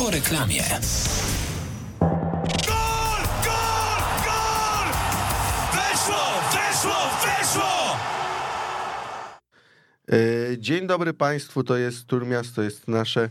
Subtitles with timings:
[0.00, 0.62] po reklamie.
[2.68, 3.22] Gol!
[3.44, 4.02] Gol!
[4.24, 4.86] Gol!
[5.74, 6.24] Weszło!
[6.52, 6.98] Weszło!
[7.24, 7.96] Weszło!
[10.12, 13.28] E, Dzień dobry Państwu, to jest Turmiast, to jest nasze.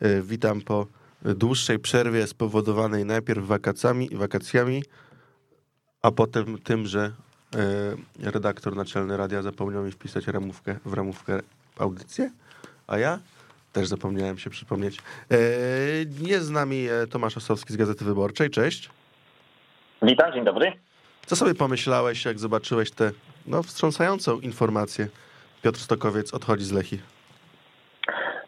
[0.00, 0.86] E, Witam po
[1.22, 4.82] dłuższej przerwie spowodowanej najpierw wakacjami, wakacjami
[6.02, 7.12] a potem tym, że
[8.20, 11.40] e, redaktor naczelny radia zapomniał mi wpisać ramówkę, w ramówkę
[11.78, 12.30] audycję,
[12.86, 13.18] a ja
[13.72, 14.98] też zapomniałem się przypomnieć.
[16.20, 18.90] Jest z nami e, Tomasz Osowski z Gazety Wyborczej, cześć.
[20.02, 20.72] Witam, dzień dobry.
[21.26, 23.12] Co sobie pomyślałeś, jak zobaczyłeś tę
[23.46, 25.08] no, wstrząsającą informację?
[25.62, 27.00] Piotr Stokowiec odchodzi z Lechi.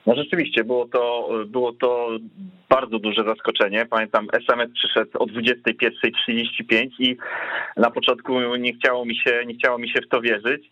[0.07, 2.09] No rzeczywiście, było to, było to
[2.69, 3.87] bardzo duże zaskoczenie.
[3.91, 7.17] Pamiętam, SMS przyszedł o 21.35 i
[7.77, 10.71] na początku nie chciało mi się, nie chciało mi się w to wierzyć.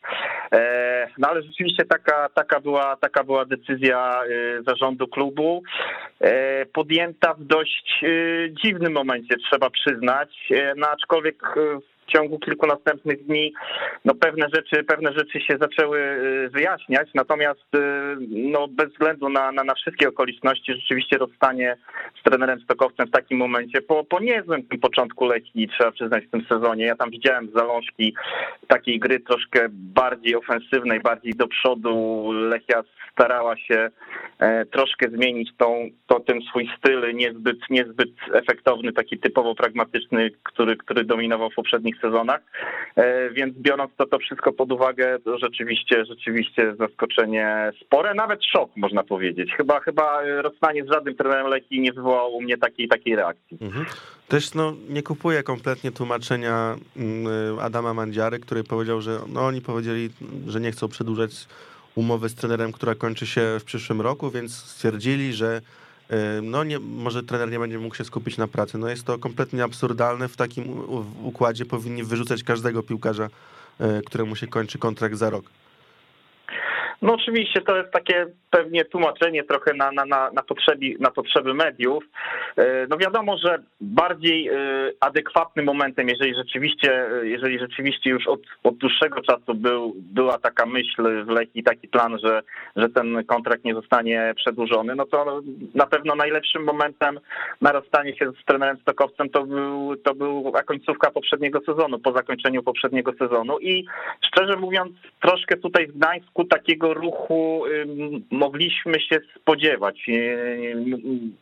[0.53, 5.62] E, No ale rzeczywiście taka, taka, była, taka była decyzja e, zarządu klubu,
[6.20, 8.05] e, podjęta w dość
[8.65, 11.42] dziwnym momencie, trzeba przyznać, no aczkolwiek
[12.11, 13.53] w ciągu kilku następnych dni
[14.05, 17.78] no pewne rzeczy, pewne rzeczy się zaczęły y, wyjaśniać, natomiast y,
[18.28, 21.77] no bez względu na, na, na wszystkie okoliczności rzeczywiście rozstanie
[22.20, 26.30] z trenerem Stokowcem w takim momencie po, po niezłym tym początku Lechii, trzeba przyznać w
[26.30, 26.84] tym sezonie.
[26.84, 28.14] Ja tam widziałem zalążki
[28.67, 32.33] takiej gry troszkę bardziej ofensywnej, bardziej do przodu.
[32.33, 33.91] Lechia starała się
[34.39, 40.77] e, troszkę zmienić tą, to, ten swój styl niezbyt, niezbyt efektowny, taki typowo pragmatyczny, który,
[40.77, 42.41] który dominował w poprzednich sezonach.
[42.97, 48.70] E, Więc biorąc to, to wszystko pod uwagę, to rzeczywiście, rzeczywiście zaskoczenie spore, nawet szok
[48.77, 49.55] można powiedzieć.
[49.57, 53.59] Chyba, chyba rozstanie z żadnym trenerem Lechii nie wywołało u mnie takiej, takiej reakcji.
[53.61, 53.87] Mhm.
[54.29, 60.11] Też no, nie kupuję kompletnie tłumaczenia mm, Adama Mandziary, który powiedział, że no, oni powiedzieli,
[60.47, 61.31] że nie chcą przedłużać
[61.95, 65.61] umowy z trenerem, która kończy się w przyszłym roku, więc stwierdzili, że y,
[66.42, 68.78] no nie, może trener nie będzie mógł się skupić na pracy.
[68.78, 70.28] No jest to kompletnie absurdalne.
[70.28, 70.64] W takim
[71.22, 73.28] układzie powinni wyrzucać każdego piłkarza,
[73.80, 75.45] y, któremu się kończy kontrakt za rok.
[77.02, 81.55] No oczywiście to jest takie pewnie tłumaczenie trochę na, na, na, na, potrzeby, na potrzeby
[81.55, 82.05] mediów.
[82.56, 84.55] E, No wiadomo, że bardziej e,
[85.00, 90.66] adekwatnym momentem, jeżeli rzeczywiście, e, jeżeli rzeczywiście już od, od dłuższego czasu był, była taka
[90.66, 92.42] myśl w Lechii, taki plan, że,
[92.77, 95.40] że ten kontrakt nie zostanie przedłużony, no to
[95.74, 97.20] na pewno najlepszym momentem
[97.61, 102.62] na rozstanie się z trenerem Stokowcem to, był, to była końcówka poprzedniego sezonu, po zakończeniu
[102.62, 103.84] poprzedniego sezonu i
[104.27, 107.64] szczerze mówiąc troszkę tutaj w Gdańsku takiego ruchu
[108.30, 110.06] mogliśmy się spodziewać.
[110.08, 111.36] Ym,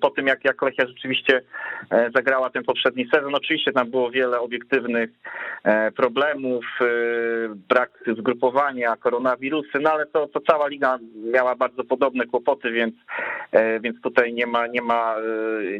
[0.00, 1.42] Po tym, jak, jak Lechia rzeczywiście
[1.90, 5.10] e, zagrała ten poprzedni sezon, oczywiście tam było wiele obiektywnych
[5.64, 6.84] e, problemów, e,
[7.68, 10.98] brak zgrupowania, koronawirusy, no ale to, to cała liga
[11.32, 12.94] miała bardzo podobne kłopoty, więc,
[13.80, 15.16] więc tutaj nie ma, nie ma,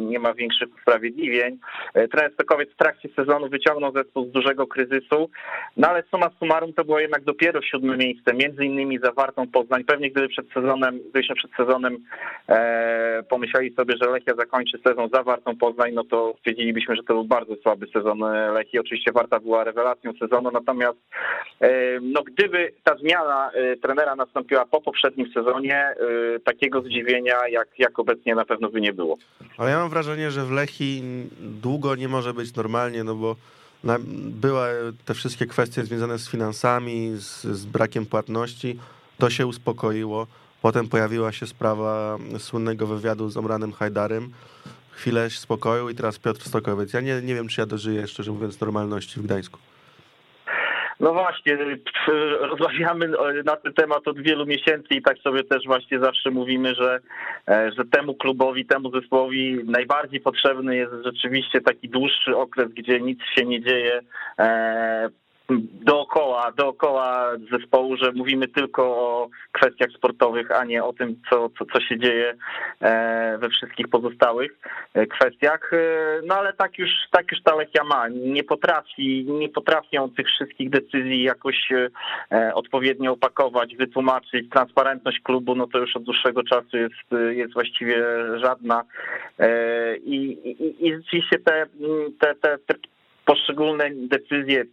[0.00, 1.58] nie ma większych usprawiedliwień.
[1.92, 5.30] Trener Stokowiec w trakcie sezonu wyciągnął zespół z dużego kryzysu,
[5.76, 9.84] no ale summa summarum to było jednak dopiero siódme miejsce, między innymi za Wartą Poznań.
[9.84, 11.96] Pewnie gdyby przed sezonem, gdybyśmy przed sezonem
[12.48, 17.14] e, pomyśleli sobie, że Lechia zakończy sezon za Wartą Poznań, no to stwierdzilibyśmy, że to
[17.14, 18.78] był bardzo słaby sezon e, Lechii.
[18.78, 20.98] Oczywiście Warta była rewelacją sezonu, natomiast
[21.60, 25.94] e, no gdyby ta zmiana e, trenera nastąpiła po poprzednim sezonie, e,
[26.44, 29.16] takiego zdziwienia jak, jak obecnie na pewno by nie było.
[29.58, 31.02] Ale ja mam wrażenie, że w Lechi
[31.40, 33.36] długo nie może być normalnie, no bo
[34.14, 38.78] były te wszystkie kwestie związane z finansami, z, z brakiem płatności.
[39.20, 40.26] To się uspokoiło.
[40.62, 44.30] Potem pojawiła się sprawa słynnego wywiadu z Omranem Hajdarem.
[44.90, 46.92] Chwilę spokoju i teraz Piotr Stokowiec.
[46.92, 49.58] Ja nie, nie wiem, czy ja dożyję, szczerze mówiąc, normalności w Gdańsku.
[51.00, 51.58] No właśnie,
[52.40, 53.08] rozmawiamy
[53.44, 57.00] na ten temat od wielu miesięcy i tak sobie też właśnie zawsze mówimy, że,
[57.48, 63.20] e, że temu klubowi, temu zespołowi najbardziej potrzebny jest rzeczywiście taki dłuższy okres, gdzie nic
[63.34, 64.00] się nie dzieje
[64.38, 65.08] e,
[65.58, 71.64] dookoła, dookoła zespołu, że mówimy tylko o kwestiach sportowych, a nie o tym, co, co,
[71.72, 72.34] co się dzieje
[72.80, 74.58] e, we wszystkich pozostałych
[74.94, 75.70] e, kwestiach.
[75.72, 75.76] E,
[76.26, 78.08] No ale tak już, tak już ta Lechia ma.
[78.08, 81.68] Nie potrafi, nie potrafią tych wszystkich decyzji jakoś
[82.54, 84.50] odpowiednio opakować, wytłumaczyć.
[84.50, 86.94] Transparentność klubu, no to już od dłuższego czasu jest,
[87.30, 88.04] jest właściwie
[88.36, 88.84] żadna.
[90.04, 91.66] I, i, i rzeczywiście te,
[92.20, 92.74] te, te, te
[93.24, 94.64] poszczególne decyzje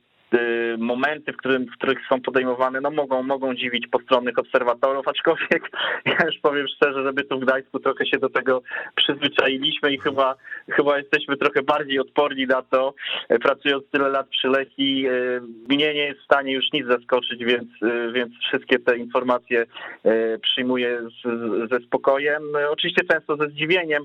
[0.78, 5.70] momenty, w, którym, w których są podejmowane, no mogą, mogą dziwić postronnych obserwatorów, aczkolwiek
[6.06, 8.62] ja już powiem szczerze, żeby tu w Gdańsku trochę się do tego
[8.96, 10.36] przyzwyczailiśmy i chyba,
[10.70, 12.94] chyba jesteśmy trochę bardziej odporni na to,
[13.42, 15.06] pracując tyle lat przy Lechi,
[15.70, 17.68] mnie nie jest w stanie już nic zaskoczyć, więc,
[18.14, 19.66] więc wszystkie te informacje
[20.42, 24.04] przyjmuję z, ze spokojem, oczywiście często ze zdziwieniem,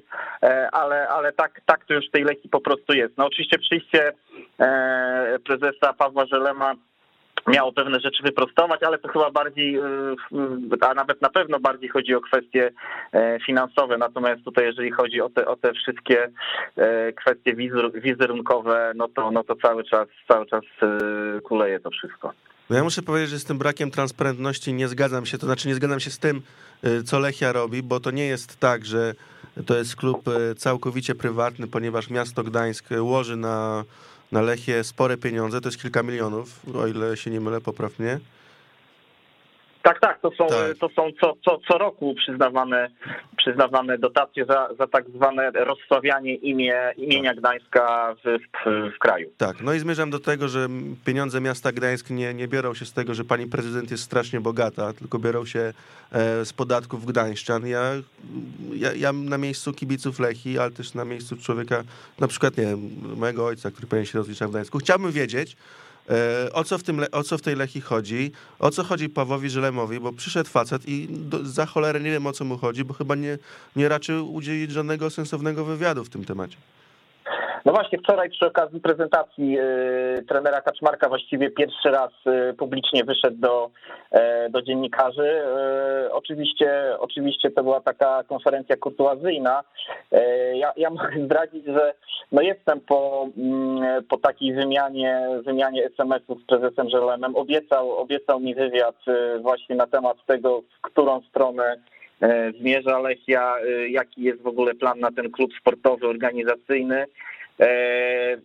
[0.72, 3.18] ale, ale tak, tak to już w tej Lechi po prostu jest.
[3.18, 4.12] No oczywiście przyjście
[4.60, 6.74] e, prezesa Pawła Żelema
[7.46, 9.82] miało pewne rzeczy wyprostować, ale to chyba bardziej, e,
[10.80, 12.70] a nawet na pewno bardziej chodzi o kwestie
[13.12, 13.98] e, finansowe.
[13.98, 16.30] Natomiast tutaj, jeżeli chodzi o te, o te wszystkie
[17.16, 17.54] kwestie
[17.94, 20.62] wizerunkowe, no to, no to cały czas, cały czas
[21.42, 22.32] kuleje to wszystko.
[22.70, 25.38] Ja muszę powiedzieć, że z tym brakiem transparentności nie zgadzam się.
[25.38, 26.42] To znaczy nie zgadzam się z tym,
[27.04, 29.14] co Lechia robi, bo to nie jest tak, że
[29.66, 33.84] to jest klub e, całkowicie prywatny, ponieważ miasto Gdańsk łoży na,
[34.32, 38.20] na Lechie spore pieniądze, to jest kilka milionów, o ile się nie mylę, poprawnie.
[39.82, 40.78] Tak, tak, to są, tak.
[40.80, 42.90] To są co, co, co roku przyznawane,
[43.36, 47.38] przyznawane dotacje za, za tak zwane rozsławianie imię, imienia tak.
[47.38, 49.30] Gdańska w, w, w, kraju.
[49.36, 50.68] Tak, no i zmierzam do tego, że
[51.04, 54.92] pieniądze miasta Gdańsk nie, nie biorą się z tego, że pani prezydent jest strasznie bogata,
[54.92, 55.72] tylko biorą się
[56.12, 57.66] e, z podatków gdańszczan.
[57.66, 57.80] Ja,
[58.74, 61.82] ja, ja na miejscu kibiców Lechi, ale też na miejscu człowieka,
[62.20, 65.56] na przykład, nie wiem, mojego ojca, który pewnie się rozlicza w Gdańsku, chciałbym wiedzieć,
[66.52, 70.00] o co, w tym, o co w tej Lechi chodzi, o co chodzi Pawłowi Żelemowi,
[70.00, 73.14] bo przyszedł facet i do, za cholerę nie wiem o co mu chodzi, bo chyba
[73.14, 73.38] nie,
[73.76, 76.56] nie raczył udzielić żadnego sensownego wywiadu w tym temacie.
[77.64, 82.10] No właśnie wczoraj przy okazji prezentacji y, trenera Kaczmarka właściwie pierwszy raz
[82.50, 83.70] y, publicznie wyszedł do,
[84.46, 85.42] y, do dziennikarzy.
[86.10, 89.62] Oczywiście, oczywiście to była taka konferencja kurtuazyjna.
[90.54, 91.94] Ja, ja mogę zdradzić, że
[92.32, 97.36] no jestem po, mm, po takiej wymianie, wymianie SMS-ów z prezesem Żelemem.
[97.36, 98.96] Obiecał, obiecał mi wywiad
[99.40, 101.76] właśnie na temat tego, w którą stronę
[102.60, 103.54] zmierza Lechia,
[103.88, 107.06] jaki jest w ogóle plan na ten klub sportowy, organizacyjny.
[107.60, 108.36] E,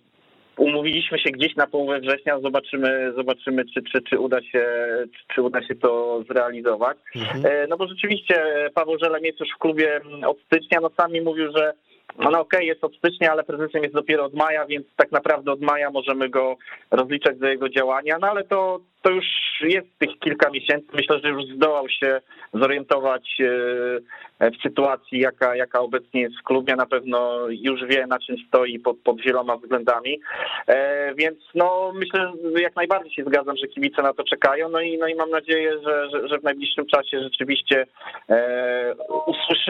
[0.57, 4.65] umówiliśmy się gdzieś na połowę września, zobaczymy, zobaczymy czy, czy, czy, uda się,
[5.03, 6.97] czy, czy uda się to zrealizować.
[7.15, 7.45] Mhm.
[7.45, 8.43] E, no bo rzeczywiście
[8.73, 11.73] Paweł Żelem jest już w klubie od stycznia, no sami mówił, że
[12.17, 15.11] no, no okej, okay, jest od stycznia, ale prezesem jest dopiero od maja, więc tak
[15.11, 16.55] naprawdę od maja możemy go
[16.91, 19.25] rozliczać za jego działania, no ale to, to już
[19.61, 20.87] jest tych kilka miesięcy.
[20.93, 22.21] Myślę, że już zdołał się
[22.53, 23.37] zorientować
[24.39, 26.75] e, w sytuacji, jaka, jaka obecnie jest w klubie.
[26.75, 30.19] Na pewno już wie, na czym stoi pod, pod wieloma względami.
[30.67, 34.69] E, więc no, myślę, że jak najbardziej się zgadzam, że kibice na to czekają.
[34.69, 37.85] No i, no i mam nadzieję, że, że, że w najbliższym czasie rzeczywiście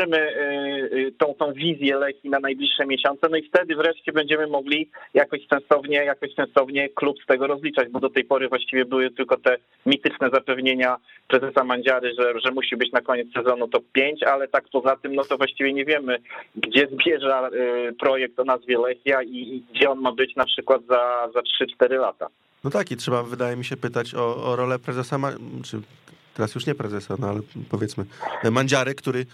[0.04, 3.30] e, usłyszymy tą, tą wizję Leki na najbliższe miesiące.
[3.30, 8.00] No i wtedy wreszcie będziemy mogli jakoś sensownie, jakoś sensownie klub z tego rozliczać, bo
[8.00, 10.98] do tej pory właściwie były tylko te mityczne zapewnienia
[11.28, 15.16] prezesa Mandziary, że, że musi być na koniec sezonu top 5, ale tak poza tym,
[15.16, 16.18] no to właściwie nie wiemy,
[16.56, 20.82] gdzie zmierza y, projekt o nazwie Lechia i, i gdzie on ma być na przykład
[20.90, 21.40] za, za
[21.86, 22.28] 3-4 lata.
[22.64, 25.20] No tak, i trzeba, wydaje mi się, pytać o, o rolę prezesa,
[25.66, 25.82] czy
[26.34, 27.40] teraz już nie prezesa, no ale
[27.70, 28.06] powiedzmy
[28.52, 29.26] Mandziary, który y,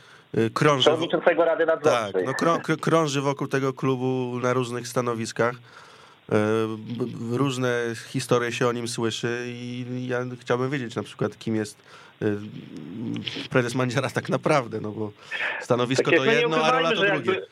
[0.54, 0.90] krąży...
[0.90, 2.26] Przewodniczącego Rady Nadzorczej.
[2.26, 5.56] Tak, no krąży wokół tego klubu na różnych stanowiskach.
[6.32, 6.38] E,
[7.32, 11.78] różne historie się o nim słyszy i ja chciałbym wiedzieć na przykład, kim jest
[12.22, 12.26] e,
[13.50, 15.12] prezes Mandziara tak naprawdę, no bo
[15.62, 17.08] stanowisko tak to jedno, a rola to drugie.
[17.14, 17.46] Jakby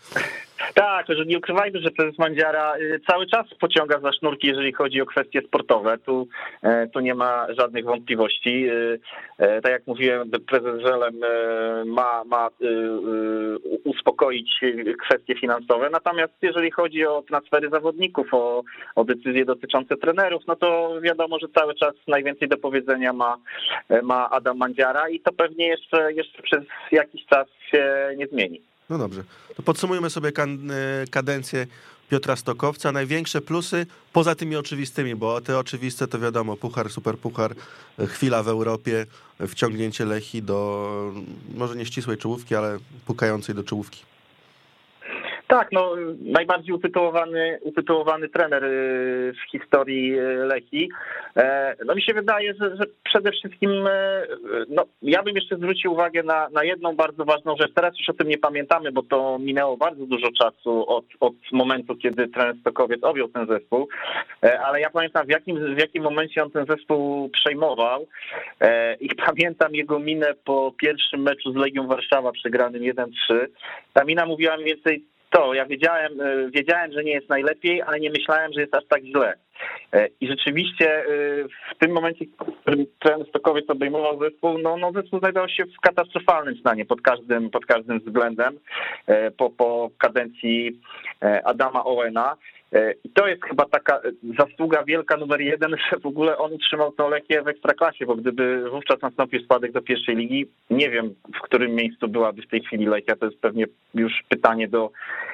[0.74, 5.02] tak, że nie ukrywajmy, że prezes Mandziara y, cały czas pociąga za sznurki, jeżeli chodzi
[5.02, 5.98] o kwestie sportowe.
[5.98, 6.28] Tu,
[6.64, 8.70] e, tu nie ma żadnych wątpliwości.
[8.70, 9.00] Y,
[9.38, 12.50] e, tak jak mówiłem, prezes Żelem e, ma, ma
[13.84, 14.62] uspokoić
[15.06, 15.90] kwestie finansowe.
[15.90, 18.64] Natomiast jeżeli chodzi o transfery zawodników, o,
[18.96, 23.38] o decyzje dotyczące trenerów, no to wiadomo, że cały czas najwięcej do powiedzenia ma,
[24.04, 28.71] ma Adam Mandziara i to pewnie jeszcze, jeszcze przez jakiś czas się nie zmieni.
[28.92, 29.24] No dobrze.
[29.56, 30.32] To podsumujmy sobie e,
[31.12, 31.68] kadencję
[32.10, 32.92] Piotra Stokowca.
[32.92, 37.56] Największe plusy poza tymi oczywistymi, bo te oczywiste to wiadomo, puchar, super puchar,
[38.00, 39.06] e, chwila w Europie,
[39.48, 41.14] wciągnięcie Lechi do
[41.56, 44.04] może nie ścisłej czołówki, ale pukającej do czołówki.
[45.52, 50.90] Tak, no najbardziej utytułowany, utytułowany trener y, w historii y, Leki.
[51.38, 54.24] E, no mi się wydaje, że, że przede wszystkim e,
[54.70, 57.74] no, ja bym jeszcze zwrócił uwagę na, na jedną bardzo ważną rzecz.
[57.74, 61.96] Teraz już o tym nie pamiętamy, bo to minęło bardzo dużo czasu od, od momentu,
[61.96, 63.88] kiedy trener Stokowiec objął ten zespół,
[64.44, 68.08] e, ale ja pamiętam w jakim, w jakim momencie on ten zespół przejmował
[69.00, 73.08] i pamiętam jego minę po pierwszym meczu z Legią Warszawa przegranym 1-3.
[73.94, 78.00] Ta mina mówiła mniej więcej to, ja wiedziałem, e, wiedziałem, że nie jest najlepiej, ale
[78.00, 79.34] nie myślałem, że jest aż tak źle.
[79.94, 81.04] E, I rzeczywiście
[81.76, 85.80] w tym momencie, w którym trener Stokowiec obejmował zespół, no, no zespół znajdował się w
[85.82, 88.60] katastrofalnym stanie pod każdym, pod każdym względem
[89.38, 90.82] po, po kadencji
[91.44, 92.36] Adama Owena.
[92.74, 94.02] E, I to jest chyba taka
[94.40, 98.70] zasługa wielka numer jeden, że w ogóle on utrzymał tą Lechię w Ekstraklasie, bo gdyby
[98.70, 102.86] wówczas nastąpił spadek do pierwszej ligi, nie wiem w którym miejscu byłaby w tej chwili
[102.86, 104.92] Lechia, to jest pewnie już pytanie do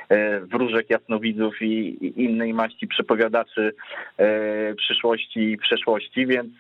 [0.10, 3.74] e, wróżek, jasnowidzów i innej maści przepowiadaczy
[4.18, 6.52] e, przyszłości i przeszłości, więc,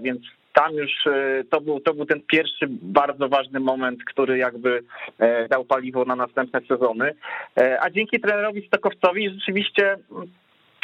[0.00, 0.20] więc
[0.60, 4.82] tam już e, to był, to był ten pierwszy bardzo ważny moment, który jakby
[5.18, 7.14] e, dał paliwo na następne sezony.
[7.58, 9.96] E, a dzięki trenerowi Stokowcowi rzeczywiście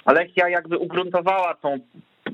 [0.06, 1.78] Lechia jakby ugruntowała tą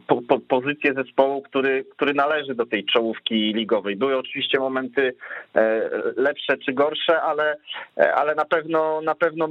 [0.06, 3.96] po, po, pozycję zespołu, który, który należy do tej czołówki ligowej.
[3.96, 5.14] Były oczywiście momenty
[5.54, 7.56] e, lepsze czy gorsze, ale,
[7.96, 9.48] e, ale na pewno na pewno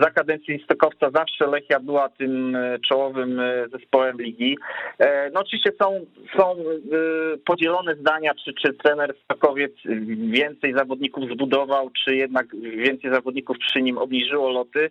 [0.00, 3.40] za kadencji Stokowca zawsze Lechia była tym e, czołowym
[3.72, 4.58] zespołem ligi.
[5.32, 6.56] No oczywiście są, są
[7.44, 9.72] podzielone zdania, czy, czy trener Stokowiec
[10.30, 14.90] więcej zawodników zbudował, czy jednak więcej zawodników przy nim obniżyło loty,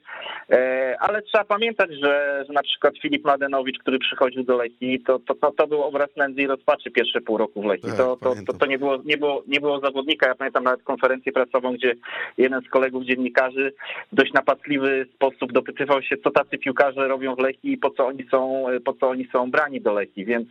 [1.00, 5.36] ale trzeba pamiętać, że, że na przykład Filip Mladenowicz, który przychodził do Lechii, to, to,
[5.36, 7.90] to, to był obraz nędzy i rozpaczy pierwsze pół roku w Lechii.
[7.90, 10.28] Tak, to, to, to, to, nie, było, nie, było, nie było zawodnika.
[10.28, 11.96] Ja pamiętam nawet konferencję prasową, gdzie
[12.38, 13.74] jeden z kolegów dziennikarzy
[14.12, 18.08] w dość napastliwy sposób dopytywał się, co tacy piłkarze robią w Lechii i po co
[18.08, 20.26] oni są, po co oni są brani do Lechii.
[20.26, 20.48] Więc,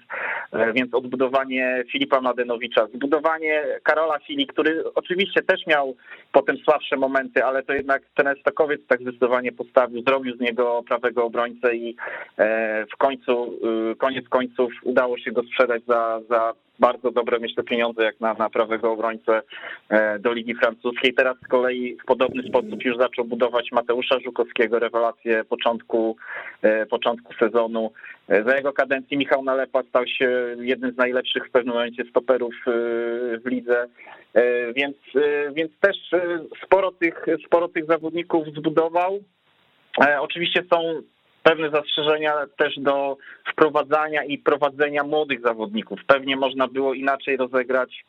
[0.52, 5.96] e, więc odbudowanie Filipa Mladenowicza, zbudowanie Karola Fili, który oczywiście też miał
[6.32, 11.24] potem słabsze momenty, ale to jednak ten Stakowiec tak zdecydowanie postawił, zrobił z niego prawego
[11.24, 11.96] obrońcę i
[12.38, 13.58] e, w końcu,
[13.92, 14.37] y, koniec końców
[14.82, 19.42] udało się go sprzedać za, za bardzo dobre, myślę, pieniądze jak na, na prawego obrońcę
[19.88, 21.14] e, do Ligi Francuskiej.
[21.14, 26.16] Teraz z kolei w podobny sposób już zaczął budować Mateusza Żukowskiego, rewelację początku,
[26.62, 27.92] e, początku sezonu.
[28.28, 32.54] E, za jego kadencji Michał Nalepa stał się jednym z najlepszych w pewnym momencie stoperów
[33.44, 33.86] w lidze,
[34.76, 34.96] więc,
[35.52, 35.96] więc też
[36.64, 39.18] sporo tych, sporo tych zawodników zbudował.
[40.20, 41.02] Oczywiście są
[41.42, 43.16] pewne zastrzeżenia też do
[43.52, 46.00] wprowadzania i prowadzenia młodych zawodników.
[46.06, 48.04] Pewnie można było inaczej rozegrać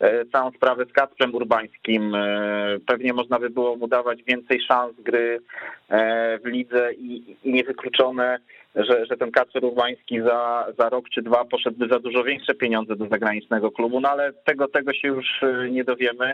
[0.00, 2.14] e, całą sprawę z Kacprem Urbańskim.
[2.14, 5.40] E, pewnie można by było mu dawać więcej szans gry
[5.88, 8.38] e, w lidze i, i niewykluczone
[8.74, 12.96] że, że ten Kacper Urbański za, za rok czy dwa poszedłby za dużo większe pieniądze
[12.96, 16.32] do zagranicznego klubu, no ale tego, tego się już y, nie dowiemy.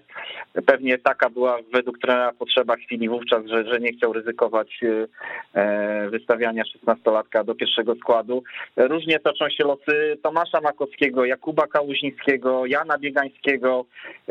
[0.67, 5.09] Pewnie taka była według trenera potrzeba chwili wówczas, że, że nie chciał ryzykować y,
[5.55, 8.43] e, wystawiania 16-latka do pierwszego składu.
[8.77, 13.85] Różnie toczą się losy Tomasza Makowskiego, Jakuba Kałuźnickiego, Jana Biegańskiego.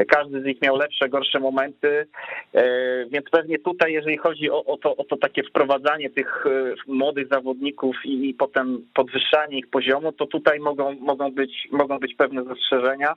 [0.08, 2.08] Każdy z nich miał lepsze, gorsze momenty,
[2.54, 6.76] e, więc pewnie tutaj, jeżeli chodzi o, o, to, o to takie wprowadzanie tych y,
[6.88, 12.16] młodych zawodników i, i potem podwyższanie ich poziomu, to tutaj mogą, mogą, być, mogą być
[12.16, 13.16] pewne zastrzeżenia.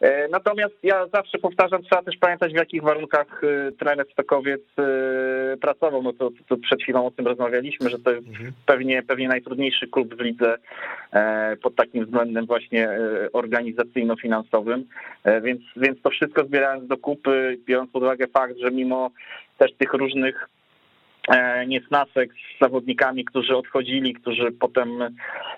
[0.00, 5.56] E, natomiast ja zawsze powtarzam, trzeba też pamiętać, w jakich warunkach e, trener Stokowiec e,
[5.56, 6.02] pracował.
[6.02, 8.52] No to, to przed chwilą o tym rozmawialiśmy, że to jest mhm.
[8.66, 10.56] pewnie, pewnie najtrudniejszy klub w lidze
[11.62, 12.88] pod takim względem właśnie
[13.32, 14.84] organizacyjno-finansowym.
[15.42, 19.10] Więc, więc to wszystko zbierając do kupy, biorąc pod uwagę fakt, że mimo
[19.58, 20.48] też tych różnych
[21.66, 25.02] niesnasek z zawodnikami, którzy odchodzili, którzy potem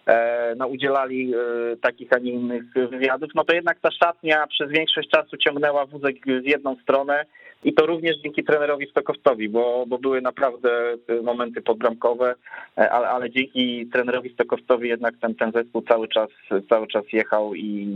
[0.06, 4.70] e, no, udzielali e, takich, a nie innych wywiadów, no to jednak ta szatnia przez
[4.70, 7.26] większość czasu ciągnęła wózek w jedną stronę
[7.64, 10.70] i to również dzięki trenerowi Stokowcowi, bo, bo były naprawdę
[11.22, 12.34] momenty podbramkowe,
[12.76, 16.28] ale, ale dzięki trenerowi Stokowcowi jednak ten, ten zespół cały czas,
[16.68, 17.86] cały czas jechał i,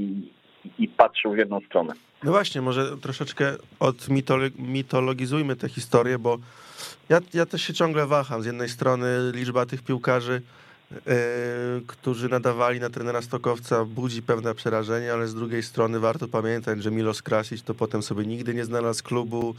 [0.78, 1.94] i patrzył w jedną stronę.
[2.24, 6.38] No właśnie, może troszeczkę odmitologizujmy tę historię, bo
[7.08, 8.42] ja, ja też się ciągle waham.
[8.42, 10.42] Z jednej strony liczba tych piłkarzy,
[10.90, 11.02] yy,
[11.86, 16.90] którzy nadawali na trenera Stokowca, budzi pewne przerażenie, ale z drugiej strony warto pamiętać, że
[16.90, 19.54] Milos Krasić to potem sobie nigdy nie znalazł klubu.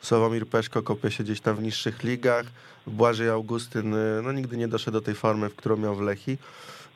[0.00, 2.46] Sławomir Peszko kopie się gdzieś tam w niższych ligach.
[2.86, 6.38] Błażej Augustyn yy, no, nigdy nie doszedł do tej formy, w którą miał w Lechi.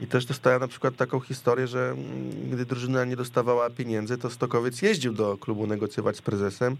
[0.02, 4.30] I też dostałem na przykład taką historię, że mm, gdy drużyna nie dostawała pieniędzy, to
[4.30, 6.76] Stokowiec jeździł do klubu negocjować z prezesem.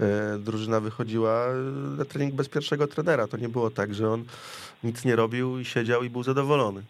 [0.00, 1.54] E, drużyna wychodziła e,
[1.98, 3.26] na trening bez pierwszego trenera.
[3.26, 4.24] To nie było tak, że on
[4.84, 6.82] nic nie robił i siedział i był zadowolony.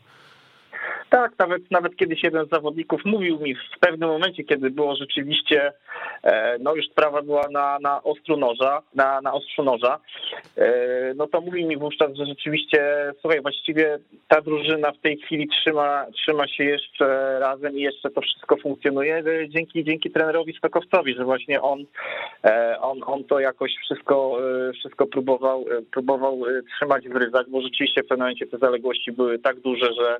[1.15, 5.73] Tak, nawet, nawet kiedyś jeden z zawodników mówił mi w pewnym momencie, kiedy było rzeczywiście,
[6.23, 9.99] e, no już sprawa była na, na ostru noża, na, na ostrzu noża,
[10.59, 15.49] e, no to mówił mi wówczas, że rzeczywiście, słuchaj, właściwie ta drużyna w tej chwili
[15.49, 21.15] trzyma, trzyma się jeszcze razem i jeszcze to wszystko funkcjonuje e, dzięki, dzięki trenerowi Stokowcowi,
[21.15, 21.85] że właśnie on,
[22.81, 24.39] on, on to jakoś wszystko,
[24.75, 26.43] wszystko próbował, próbował
[26.77, 30.17] trzymać w ryzach, bo rzeczywiście w pewnym momencie te zaległości były tak duże, że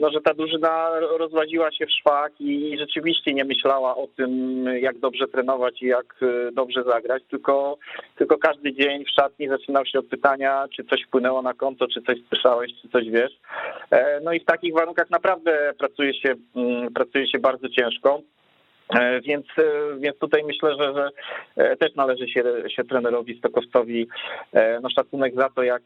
[0.00, 4.98] no, że ta drużyna rozłaziła się w szwach i rzeczywiście nie myślała o tym, jak
[4.98, 7.78] dobrze trenować i jak e, dobrze zagrać, tylko,
[8.18, 12.02] tylko każdy dzień w szatni zaczynał się od pytania, czy coś wpłynęło na konto, czy
[12.02, 13.32] coś słyszałeś, czy coś wiesz.
[13.90, 18.20] E, no i w takich warunkach naprawdę pracuje się, mm, pracuje się bardzo ciężko.
[18.90, 21.10] E, więc, e, więc tutaj myślę, że, że
[21.56, 24.08] e, też należy się, się trenerowi Stokowcowi
[24.82, 25.82] no, szacunek za to, jak,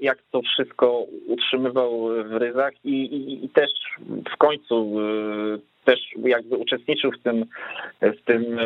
[0.00, 3.70] jak to wszystko utrzymywał w ryzach i, i, i też
[4.34, 4.96] w końcu
[5.84, 7.46] też jakby uczestniczył w tym,
[8.00, 8.58] w tym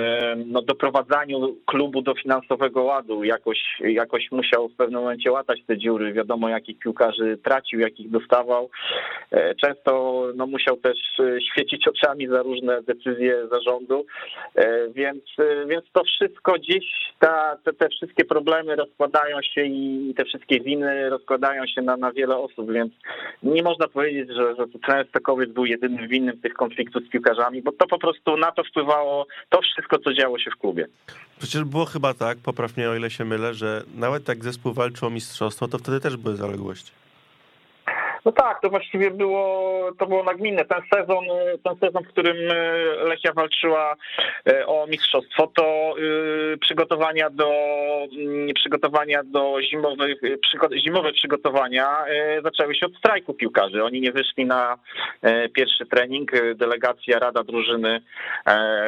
[0.47, 3.25] no, doprowadzaniu klubu do finansowego ładu.
[3.25, 6.13] Jakoś, jakoś musiał w pewnym momencie łatać te dziury.
[6.13, 8.71] Wiadomo, jakich piłkarzy tracił, jakich dostawał.
[9.31, 14.07] E, często no, musiał też e, świecić oczami za różne decyzje zarządu,
[14.55, 15.23] e, więc,
[15.67, 16.85] więc to wszystko gdzieś,
[17.19, 22.13] ta, te, te wszystkie problemy rozkładają się i te wszystkie winy rozkładają się na, na
[22.13, 22.93] wiele osób, więc
[23.43, 27.87] nie można powiedzieć, że, że trener Stakowiec był jedynym winnym tych konfliktów piłkarzami, bo to
[27.87, 30.87] po prostu na to wpływało to wszystko, co działo się w klubie.
[31.39, 35.09] Przecież było chyba tak, popraw mnie o ile się mylę, że nawet jak zespół walczył
[35.09, 36.93] o mistrzostwo, to wtedy też były zaległości.
[38.25, 40.65] No tak, to właściwie było, to było nagminne.
[40.65, 41.25] Ten sezon,
[41.65, 42.55] ten sezon, w którym e,
[43.05, 43.97] Lechia walczyła
[44.47, 45.95] e, o mistrzostwo, to
[46.55, 47.51] e, przygotowania do
[48.19, 50.21] mm, przygotowania do zimowych,
[50.87, 52.05] zimowe przygotowania
[52.45, 53.85] zaczęły się od strajku piłkarzy.
[53.85, 54.79] Oni nie wyszli na
[55.53, 56.31] pierwszy trening.
[56.55, 58.01] Delegacja, rada drużyny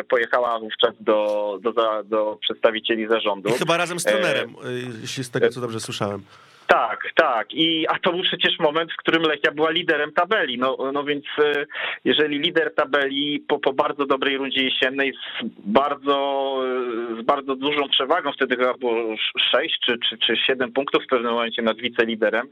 [0.09, 1.73] pojechała wówczas do, do,
[2.05, 3.49] do przedstawicieli zarządu.
[3.49, 4.55] I chyba razem z trenerem,
[5.01, 6.23] jeśli z tego co dobrze słyszałem.
[6.71, 7.55] Tak, tak.
[7.55, 10.59] I, a to był przecież moment, w którym Lechia była liderem tabeli.
[10.59, 11.67] No, no więc e,
[12.05, 16.17] jeżeli lider tabeli po, po bardzo dobrej rundzie jesiennej z bardzo,
[17.19, 19.17] e, z bardzo dużą przewagą, wtedy chyba było
[19.53, 22.49] 6 czy, czy, czy 7 punktów w pewnym momencie nad wiceliderem,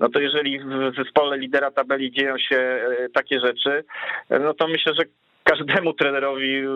[0.00, 3.84] no to jeżeli w zespole lidera tabeli dzieją się e, takie rzeczy,
[4.30, 5.04] no to myślę, że
[5.44, 6.66] każdemu trenerowi y,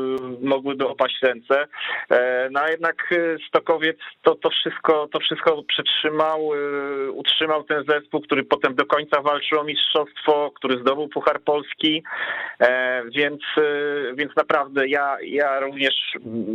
[0.43, 1.67] mogłyby opaść ręce.
[2.11, 7.85] E, no a jednak y, Stokowiec to, to, wszystko, to wszystko przytrzymał, y, utrzymał ten
[7.89, 12.03] zespół, który potem do końca walczył o mistrzostwo, który zdobył Puchar Polski,
[12.61, 13.41] e, więc,
[14.15, 15.95] więc naprawdę ja, ja również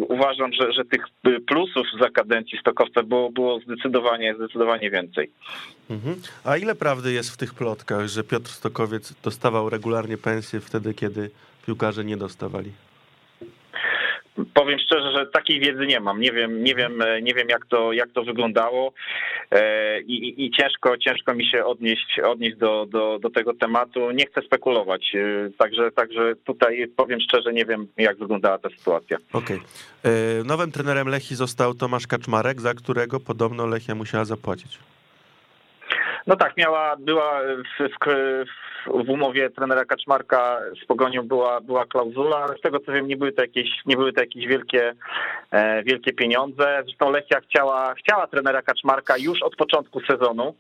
[0.09, 1.05] uważam, że, że tych
[1.47, 5.31] plusów za kadencji Stokowca było, było zdecydowanie, zdecydowanie więcej.
[5.89, 6.15] Mhm.
[6.43, 11.29] A ile prawdy jest w tych plotkach, że Piotr Stokowiec dostawał regularnie pensję wtedy, kiedy
[11.65, 12.71] piłkarze nie dostawali?
[14.53, 16.21] Powiem szczerze, że takiej wiedzy nie mam.
[16.21, 18.93] Nie wiem, nie wiem, nie wiem jak, to, jak to wyglądało
[19.51, 24.11] e, i, i ciężko, ciężko mi się odnieść, odnieść do, do, do tego tematu.
[24.11, 25.15] Nie chcę spekulować.
[25.15, 29.17] E, także, także tutaj powiem szczerze, nie wiem jak wyglądała ta sytuacja.
[29.33, 29.57] Okej.
[29.57, 30.11] Okay.
[30.39, 34.79] E, nowym trenerem Lechi został Tomasz Kaczmarek, za którego podobno Lechia musiała zapłacić.
[36.27, 37.41] No tak, miała, była
[37.79, 42.91] w, w, w umowie trenera Kaczmarka z Pogonią była, była klauzula, ale z tego co
[42.91, 44.93] wiem nie były to jakieś, nie były to jakieś wielkie,
[45.51, 46.81] e, wielkie pieniądze.
[46.85, 50.55] Zresztą Lechia chciała, chciała trenera Kaczmarka już od początku sezonu.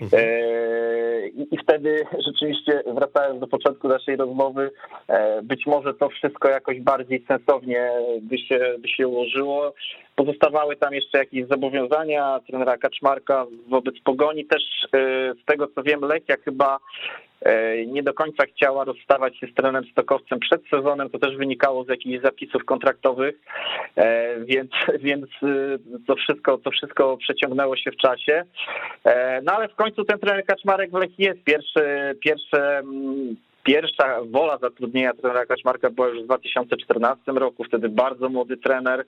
[0.00, 0.22] Mhm.
[0.24, 4.70] E, I wtedy rzeczywiście, wracając do początku naszej rozmowy,
[5.08, 7.90] e, być może to wszystko jakoś bardziej sensownie
[8.22, 9.74] by się, by się ułożyło.
[10.16, 14.44] Pozostawały tam jeszcze jakieś zobowiązania trenera Kaczmarka wobec Pogoni.
[14.44, 14.62] Też
[14.94, 16.78] e, z tego co wiem, Lechia chyba
[17.86, 21.88] nie do końca chciała rozstawać się z trenerem Stokowcem przed sezonem, to też wynikało z
[21.88, 23.34] jakichś zapisów kontraktowych,
[23.96, 24.70] e, więc,
[25.06, 28.44] więc y, to wszystko, to wszystko przeciągnęło się w czasie.
[29.04, 33.36] E, no ale w końcu ten trener Kaczmarek w Lechii jest pierwszy, pierwsze mm,
[33.68, 39.04] Pierwsza wola zatrudnienia trenera Kaczmarka była już w 2014 roku, wtedy bardzo młody trener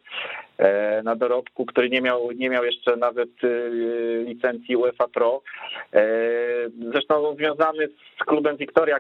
[0.58, 3.48] e, na dorobku, który nie miał, nie miał jeszcze nawet e,
[4.24, 5.42] licencji UEFA Pro.
[5.92, 6.02] E,
[6.92, 7.88] zresztą związany
[8.20, 8.98] z klubem Wiktoria,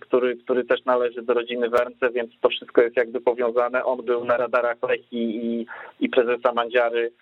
[0.00, 3.84] który, który też należy do rodziny Wernce, więc to wszystko jest jakby powiązane.
[3.84, 5.66] On był na radarach Lechii i,
[6.00, 7.12] i prezesa Mandziary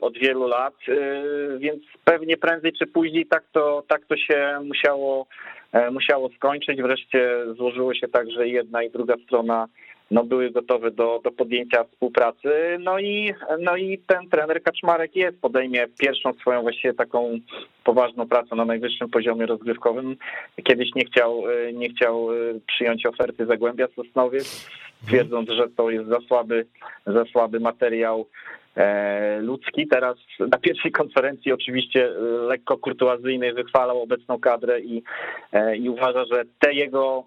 [0.00, 0.74] od wielu lat,
[1.58, 5.26] więc pewnie prędzej czy później tak to, tak to się musiało
[5.72, 6.82] E, musiało skończyć.
[6.82, 9.66] Wreszcie złożyło się tak, że jedna i druga strona
[10.10, 12.48] no były gotowe do, do podjęcia współpracy.
[12.80, 17.38] No i, no i ten trener Kaczmarek jest, podejmie pierwszą swoją właściwie taką
[17.84, 20.16] poważną pracę na najwyższym poziomie rozgrywkowym.
[20.64, 21.42] Kiedyś nie chciał,
[21.72, 22.28] nie chciał
[22.66, 24.70] przyjąć oferty Zagłębia Sosnowiec,
[25.06, 26.66] twierdząc, że to jest za słaby,
[27.06, 28.59] za słaby materiał E,
[29.40, 29.88] ludzki.
[29.88, 35.02] Teraz na pierwszej konferencji oczywiście e, lekko kurtuazyjnej wychwalał obecną kadrę i,
[35.52, 37.24] e, i uważa, że te jego,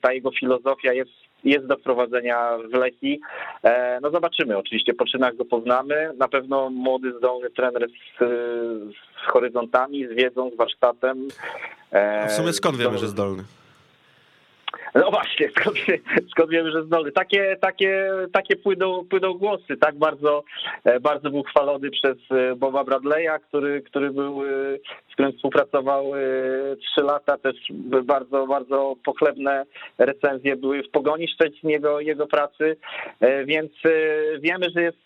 [0.00, 1.10] ta jego filozofia jest
[1.44, 3.20] jest do wprowadzenia w Lechii.
[4.02, 6.12] No zobaczymy, oczywiście po czynach go poznamy.
[6.16, 8.18] Na pewno młody, zdolny trener z,
[9.24, 11.28] z horyzontami, z wiedzą, z warsztatem.
[12.24, 13.42] A w sumie skąd wiemy, że zdolny?
[14.94, 15.76] No właśnie, skąd,
[16.30, 17.12] skąd wiemy, że zdolny.
[17.12, 19.76] Takie, takie, takie płyną, płyną głosy.
[19.76, 20.44] Tak bardzo,
[20.84, 24.48] e, bardzo był chwalony przez e, Boba Bradley'a, który, który był, e,
[25.10, 26.12] z którym współpracował
[26.80, 27.38] trzy lata.
[27.38, 27.56] Też
[28.04, 29.64] bardzo, bardzo pochlebne
[29.98, 32.76] recenzje były w pogoni Szczecin jego, jego pracy,
[33.44, 33.72] więc
[34.40, 34.98] wiemy, że jest,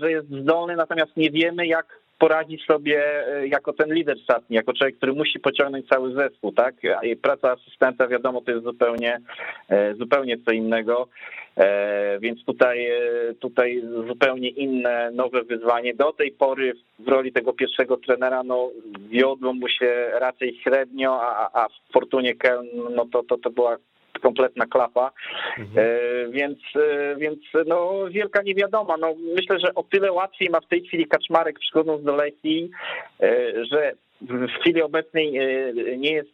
[0.00, 1.86] że jest zdolny, natomiast nie wiemy, jak
[2.18, 6.74] poradzi sobie e, jako ten lider szatni, jako człowiek, który musi pociągnąć cały zespół, tak?
[7.02, 9.20] I praca asystenta, wiadomo, to jest zupełnie,
[9.68, 11.08] e, zupełnie co innego,
[11.56, 12.88] e, więc tutaj,
[13.40, 15.94] tutaj zupełnie inne, nowe wyzwanie.
[15.94, 18.70] Do tej pory w roli tego pierwszego trenera, no
[19.10, 23.76] wiodło mu się raczej średnio, a, a w Fortunie Köln, no to, to, to była
[24.18, 25.12] kompletna klapa,
[25.58, 25.86] mhm.
[25.86, 28.96] E, więc, e, więc no, wielka niewiadoma.
[28.96, 32.70] No, myślę, że o tyle łatwiej ma w tej chwili Kaczmarek przychodząc do Lechii,
[33.20, 35.32] e, że w chwili obecnej
[35.98, 36.30] nie jest,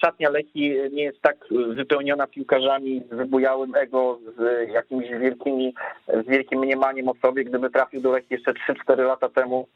[0.00, 1.36] szatnia Lechii nie jest tak
[1.68, 5.74] wypełniona piłkarzami z wybujałym ego, z jakimiś wielkimi,
[6.08, 7.44] z wielkim mniemaniem o sobie.
[7.44, 9.68] Gdyby trafił do Lechii jeszcze 3-4 lata temu,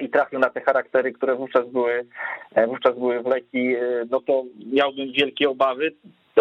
[0.00, 2.04] i trafił na te charaktery, które wówczas były,
[2.66, 3.76] wówczas były w Lechii,
[4.10, 5.92] no to miałbym wielkie obawy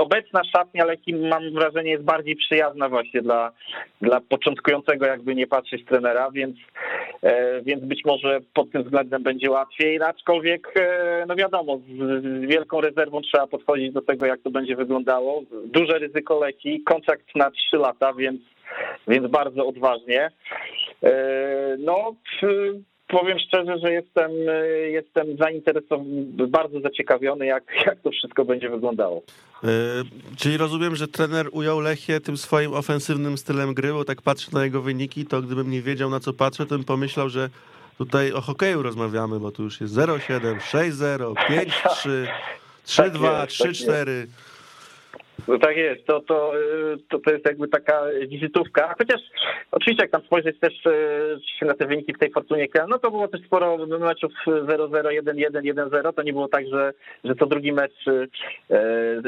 [0.01, 3.51] obecna szatnia Leki mam wrażenie jest bardziej przyjazna właśnie dla,
[4.01, 6.57] dla początkującego jakby nie patrzeć trenera, więc,
[7.21, 12.49] e, więc być może pod tym względem będzie łatwiej, aczkolwiek e, no wiadomo, z, z
[12.49, 15.41] wielką rezerwą trzeba podchodzić do tego, jak to będzie wyglądało.
[15.65, 18.41] Duże ryzyko Leki, kontrakt na 3 lata, więc,
[19.07, 20.31] więc bardzo odważnie.
[21.03, 21.11] E,
[21.79, 22.15] no,
[23.07, 24.31] powiem szczerze, że jestem,
[24.91, 29.21] jestem zainteresowany, bardzo zaciekawiony, jak, jak to wszystko będzie wyglądało.
[29.63, 29.69] Yy,
[30.37, 34.63] czyli rozumiem, że trener ujął Lechię tym swoim ofensywnym stylem gry, bo tak patrzę na
[34.63, 37.49] jego wyniki, to gdybym nie wiedział na co patrzę, to bym pomyślał, że
[37.97, 42.27] tutaj o hokeju rozmawiamy, bo tu już jest 0-7, 6-0, 5-3,
[42.85, 44.27] 3-2, 3-4.
[45.47, 46.53] No tak jest, to, to,
[47.09, 48.95] to, to jest jakby taka wizytówka.
[48.97, 49.21] Chociaż
[49.71, 50.73] oczywiście jak tam spojrzeć też
[51.61, 55.73] e, na te wyniki w tej Fortunie no to było też sporo meczów 0-0, 1-1,
[55.73, 56.13] 1-0.
[56.13, 58.27] To nie było tak, że, że co drugi mecz e,
[58.75, 59.21] e,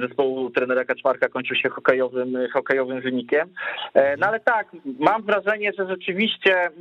[0.00, 3.48] zespołu trenera Kaczmarka kończył się hokejowym, hokejowym wynikiem.
[3.94, 6.80] No ale tak, mam wrażenie, że rzeczywiście mm,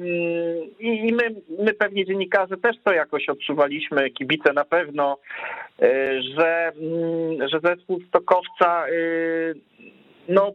[0.80, 5.18] i my, my pewnie dziennikarze też to jakoś odczuwaliśmy, kibice na pewno,
[6.38, 9.56] że, mm, że zespół Stockholm Kowca, y,
[10.30, 10.54] no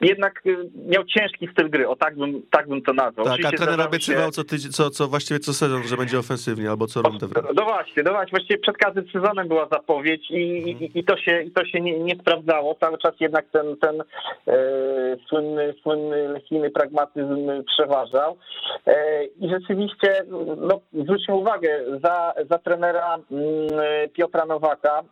[0.00, 3.26] jednak y, miał ciężki styl gry, o tak bym, tak bym to nazwał.
[3.26, 4.32] Tak, Oczywiście a trener obiecywał się...
[4.32, 7.46] co, tydzień, co, co właściwie co sezon, że będzie ofensywnie albo co rundę wręcz.
[7.54, 10.78] No właśnie, no właśnie, właściwie przed każdym sezonem była zapowiedź i, mhm.
[10.78, 12.76] i, i to się, i to się nie, nie, sprawdzało.
[12.80, 14.54] Cały czas jednak ten, ten e,
[15.28, 18.36] słynny, słynny lechijny pragmatyzm przeważał
[18.86, 20.24] e, i rzeczywiście,
[20.56, 25.02] no zwróćmy uwagę, za, za trenera m, mm, Piotra Nowaka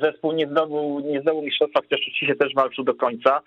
[0.00, 3.40] zespół nie zdobył, nie zdobył mistrzostwa, chociaż oczywiście też walczył do końca,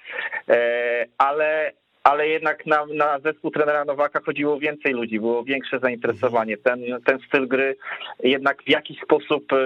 [0.49, 1.71] e, ale
[2.07, 6.57] ale jednak na, na zespół trenera Nowaka chodziło więcej ludzi, było większe zainteresowanie.
[6.57, 7.75] Ten, ten styl gry
[8.23, 9.57] jednak w jakiś sposób e,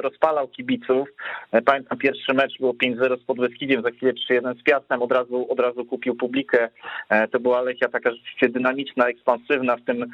[0.00, 1.08] rozpalał kibiców.
[1.52, 5.52] E, pamiętam pierwszy mecz było 5-0 z Podbeskidziem, za chwilę 3-1 z Piastem, od razu,
[5.52, 6.68] od razu kupił publikę.
[7.08, 10.06] E, to była Lechia taka rzeczywiście dynamiczna, ekspansywna, w tym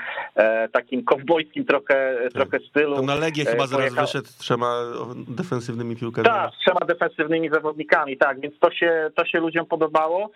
[0.72, 2.96] takim kowbojskim trochę, trochę stylu.
[2.96, 4.82] To na Legię chyba zaraz wyszedł trzema
[5.28, 6.38] defensywnymi piłkarzami.
[6.38, 10.30] Tak, trzema defensywnymi zawodnikami, tak, więc to się, to się ludziom podobało.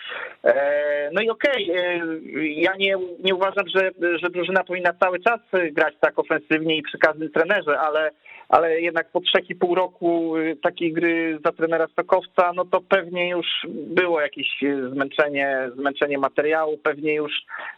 [1.14, 3.90] No i okej, okay, ja nie, nie uważam, że,
[4.22, 5.40] że drużyna powinna cały czas
[5.72, 8.10] grać tak ofensywnie i przy każdym trenerze, ale
[8.48, 12.80] ale jednak po trzech i pół roku y, takiej gry za trenera Stokowca, no to
[12.80, 17.32] pewnie już było jakieś y, zmęczenie, zmęczenie materiału, pewnie już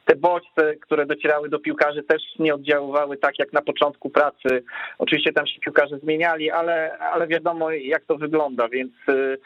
[0.05, 4.62] te bodźce, które docierały do piłkarzy też nie oddziaływały tak jak na początku pracy.
[4.98, 9.38] Oczywiście tam się piłkarze zmieniali, ale, ale wiadomo jak to wygląda, więc y,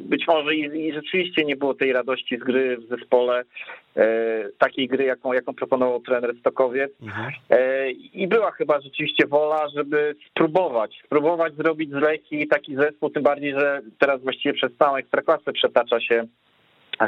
[0.00, 3.44] być może i, i rzeczywiście nie było tej radości z gry w zespole
[4.58, 6.92] takiej gry, jaką, jaką proponował trener Stokowiec.
[7.02, 7.32] Mhm.
[8.12, 13.52] I była chyba rzeczywiście wola, żeby spróbować, spróbować zrobić z Lechii taki zespół, tym bardziej,
[13.52, 16.24] że teraz właściwie przez całą ekstraklasę przetacza się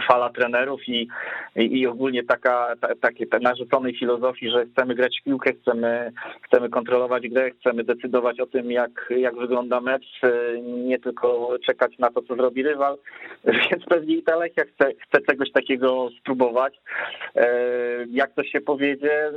[0.09, 1.09] fala trenerów i,
[1.57, 6.68] i, i ogólnie taka, ta, takie narzuconej filozofii, że chcemy grać w piłkę, chcemy, chcemy
[6.68, 10.20] kontrolować grę, chcemy decydować o tym, jak, jak wygląda mecz,
[10.64, 12.98] nie tylko czekać na to, co zrobi rywal,
[13.70, 16.74] więc pewnie i ta Lechia chce, chce czegoś takiego spróbować.
[17.37, 17.46] E,
[18.11, 19.33] jak to się powiedzie, e,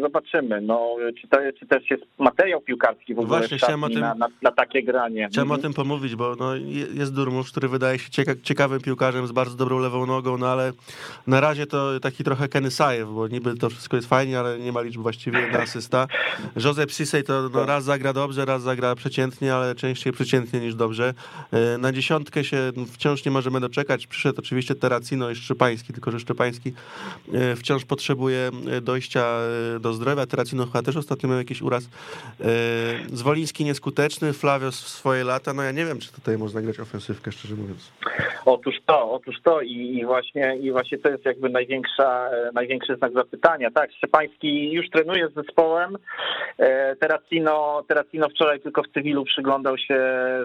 [0.00, 0.60] zobaczymy.
[0.60, 4.14] No, czy, to, czy też jest materiał piłkarski w ogóle Właśnie, chciałem o tym, na,
[4.14, 5.28] na, na, takie granie.
[5.30, 5.60] Chciałem mhm.
[5.60, 6.54] o tym pomówić, bo no,
[6.94, 8.10] jest Durmusz, który wydaje się
[8.42, 10.72] ciekawym piłkarzem z bardzo bardzo dobrą lewą nogą, no ale
[11.26, 14.72] na razie to taki trochę Kenny Sajew, bo niby to wszystko jest fajnie, ale nie
[14.72, 16.06] ma liczb właściwie jedna asysta.
[16.56, 21.14] Josep Sisej to no, raz zagra dobrze, raz zagra przeciętnie, ale częściej przeciętnie niż dobrze.
[21.52, 24.06] E, na dziesiątkę się wciąż nie możemy doczekać.
[24.06, 26.72] Przyszedł oczywiście Terracino i Szczepański, tylko że Szczepański
[27.32, 29.26] e, wciąż potrzebuje e, dojścia
[29.80, 30.26] do zdrowia.
[30.26, 31.88] Terracino chyba też ostatnio miał jakiś uraz.
[33.12, 35.52] Zwoliński nieskuteczny, Flawios w swoje lata.
[35.52, 37.90] No ja nie wiem, czy tutaj można grać ofensywkę, szczerze mówiąc.
[38.44, 43.12] Otóż to, otóż to i, i, właśnie, i właśnie to jest jakby największa, największy znak
[43.12, 43.70] zapytania.
[43.70, 45.96] Tak, Szczepański już trenuje z zespołem.
[46.58, 49.98] E, Terracino, Terracino wczoraj tylko w cywilu przyglądał się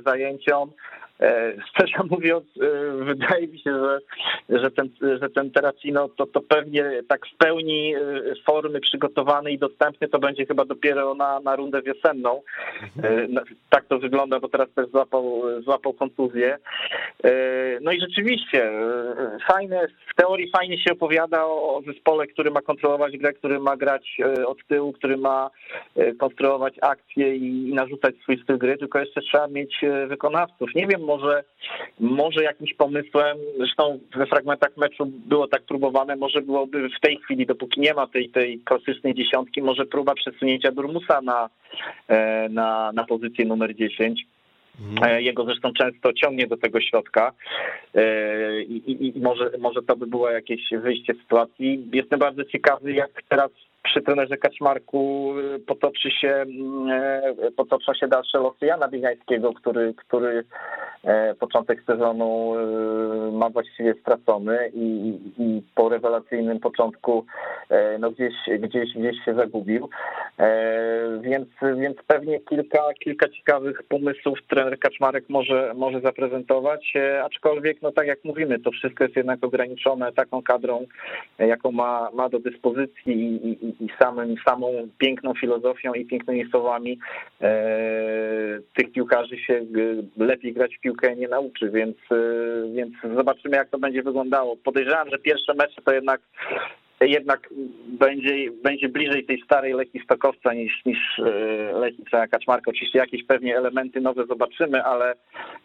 [0.05, 0.71] zajęciom.
[1.21, 3.99] E, szczerze mówiąc, e, wydaje mi się, że,
[4.59, 4.89] że ten,
[5.21, 7.99] że ten Terracino to, to pewnie tak w pełni e,
[8.45, 12.41] formy przygotowany i dostępny to będzie chyba dopiero na, na rundę wiosenną.
[12.97, 13.35] Mhm.
[13.69, 16.57] Tak to wygląda, bo teraz też złapał, złapał kontuzję.
[17.81, 18.71] No i rzeczywiście,
[19.47, 23.77] fajne, w teorii fajnie się opowiada o, o zespole, który ma kontrolować grę, który ma
[23.77, 25.49] grać od tyłu, który ma
[26.19, 30.75] konstruować akcje i, i narzucać swój styl gry, tylko jeszcze trzeba mieć wykonawców.
[30.75, 31.43] Nie wiem, może,
[31.99, 37.45] może jakimś pomysłem, zresztą we fragmentach meczu było tak próbowane, może byłoby w tej chwili,
[37.45, 41.49] dopóki nie ma tej, tej klasycznej dziesiątki, może próba przesunięcia Durmusa na,
[42.07, 44.21] e, na, na pozycję numer 10.
[44.79, 45.11] Mhm.
[45.11, 47.31] E, jego zresztą często ciągnie do tego środka
[47.95, 51.89] e, i, i, i, może, może to by było jakieś wyjście z sytuacji.
[51.93, 53.51] Jestem bardzo ciekawy, jak teraz
[53.83, 59.93] przy trenerze Kaczmarku y, potoczy się, mm, e, potoczą się dalsze losy Jana Biegańskiego, który,
[59.93, 60.43] który
[61.39, 67.25] początek sezonu y, ma właściwie stracony i, i po rewelacyjnym początku
[67.99, 69.89] no gdzieś, gdzieś, gdzieś się zagubił.
[71.21, 78.07] Więc, więc pewnie kilka, kilka ciekawych pomysłów trener Kaczmarek może, może zaprezentować, aczkolwiek, no tak
[78.07, 80.85] jak mówimy, to wszystko jest jednak ograniczone taką kadrą,
[81.39, 86.99] jaką ma, ma do dyspozycji i, i samym, samą piękną filozofią i pięknymi słowami
[87.41, 87.53] e,
[88.75, 89.65] tych piłkarzy się
[90.17, 92.15] lepiej grać w piłkę nie nauczy, więc, e,
[92.75, 94.57] więc zobaczymy jak to będzie wyglądało.
[94.57, 96.21] Podejrzewam, że pierwsze mecze to jednak
[97.07, 97.49] jednak
[97.87, 102.71] będzie, będzie bliżej tej starej Leki Stokowca niż, niż e, Leki Kaczmarka.
[102.71, 105.13] Oczywiście jakieś pewnie elementy nowe zobaczymy, ale,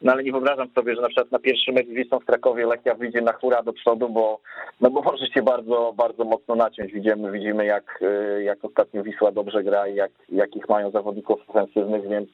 [0.03, 2.95] no ale nie wyobrażam sobie, że na przykład na pierwszym mecz Wisłą w Krakowie Lechia
[2.95, 4.41] wyjdzie na hura do przodu, bo,
[4.81, 6.93] no bo może się bardzo, bardzo mocno naciąć.
[6.93, 12.09] Widzimy, widzimy jak, e, jak ostatnio Wisła dobrze gra i jak, jakich mają zawodników ofensywnych,
[12.09, 12.29] więc,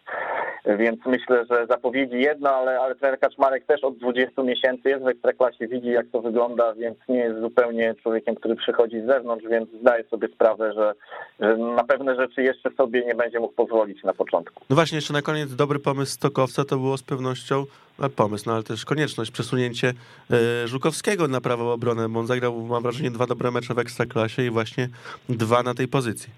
[0.67, 5.09] więc myślę, że zapowiedzi jedno, ale, ale trener Kaczmarek też od 20 miesięcy jest w
[5.09, 9.47] Ekstraklasie, widzi jak to wygląda, więc nie jest zupełnie człowiekiem, który przychodzi przychodzi z zewnątrz,
[9.51, 10.95] więc zdaję sobie sprawę, że,
[11.41, 14.65] że na pewne rzeczy jeszcze sobie nie będzie mógł pozwolić na początku.
[14.71, 17.65] No właśnie, jeszcze na koniec dobry pomysł Stokowca to było z pewnością
[17.99, 19.93] no, pomysł, no ale też konieczność, przesunięcie
[20.31, 24.43] e, Żukowskiego na prawą obronę, bo on zagrał, mam wrażenie, dwa dobre mecze w Ekstraklasie
[24.43, 24.89] i właśnie
[25.29, 26.31] dwa na tej pozycji.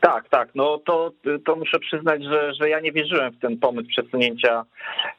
[0.00, 0.48] Tak, tak.
[0.54, 1.10] No to,
[1.44, 4.64] to muszę przyznać, że, że ja nie wierzyłem w ten pomysł przesunięcia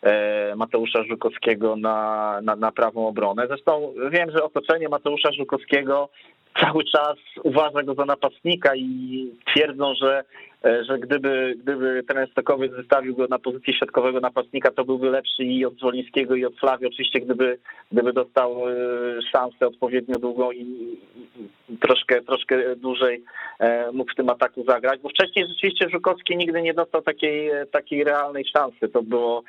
[0.01, 3.47] e, Mateusza Żukowskiego na, na, na prawą obronę.
[3.47, 6.09] Zresztą wiem, że otoczenie Mateusza Żukowskiego
[6.61, 10.23] cały czas uważa go za napastnika i twierdzą, że
[10.63, 15.65] że gdyby, gdyby ten Stokowiec wystawił go na pozycję środkowego napastnika, to byłby lepszy i
[15.65, 16.85] od Zwolińskiego i od Flawi.
[16.87, 17.57] Oczywiście gdyby,
[17.91, 18.73] gdyby dostał e,
[19.31, 20.97] szansę odpowiednio długą i,
[21.81, 23.23] troszkę, troszkę dłużej
[23.59, 28.03] e, mógł w tym ataku zagrać, bo wcześniej rzeczywiście Żukowski nigdy nie dostał takiej, takiej
[28.03, 28.87] realnej szansy.
[28.87, 29.43] To było,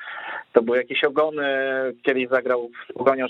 [0.52, 1.44] to były jakieś ogony,
[2.02, 3.26] kiedyś zagrał z Pogonią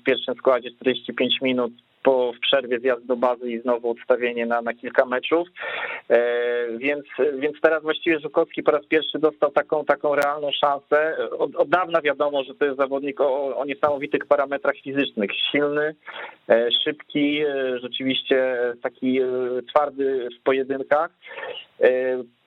[0.00, 4.62] w pierwszym składzie 45 minut, po w przerwie zjazd do bazy i znowu odstawienie na,
[4.62, 5.48] na kilka meczów.
[6.82, 7.04] E, więc,
[7.38, 11.16] więc teraz właściwie Żukowski po raz pierwszy dostał taką, taką realną szansę.
[11.38, 15.30] Od, od dawna wiadomo, że to jest zawodnik o, o niesamowitych parametrach fizycznych.
[15.52, 15.94] Silny,
[16.48, 19.20] e, szybki, e, rzeczywiście taki
[19.68, 21.10] twardy w pojedynkach.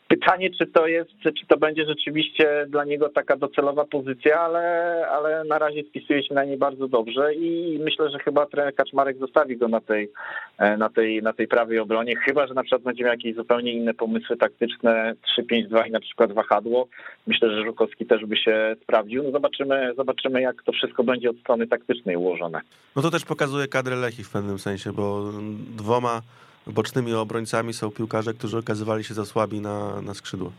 [0.08, 5.44] Pytanie, czy to jest, czy to będzie rzeczywiście dla niego taka docelowa pozycja, ale, ale
[5.44, 9.58] na razie spisuje się na niej bardzo dobrze i myślę, że chyba trener Kaczmarek zostawi
[9.58, 10.12] go na tej,
[10.58, 13.74] e, na tej, na tej prawej obronie, chyba, że na przykład będzie miał jakieś zupełnie
[13.74, 16.88] inne pomysły taktyczne, 3-5-2 i na przykład wahadło.
[17.28, 19.24] Myślę, że Żukowski też by się sprawdził.
[19.24, 22.62] No zobaczymy, zobaczymy, jak to wszystko będzie od strony taktycznej ułożone.
[22.96, 25.32] No to też pokazuje kadrę Lechi w pewnym sensie, bo
[25.78, 26.22] dwoma
[26.68, 30.52] bocznymi obrońcami są piłkarze, którzy okazywali się za słabi na, na skrzydło.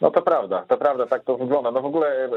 [0.00, 1.70] No to prawda, to prawda, tak to wygląda.
[1.70, 2.28] No w ogóle e,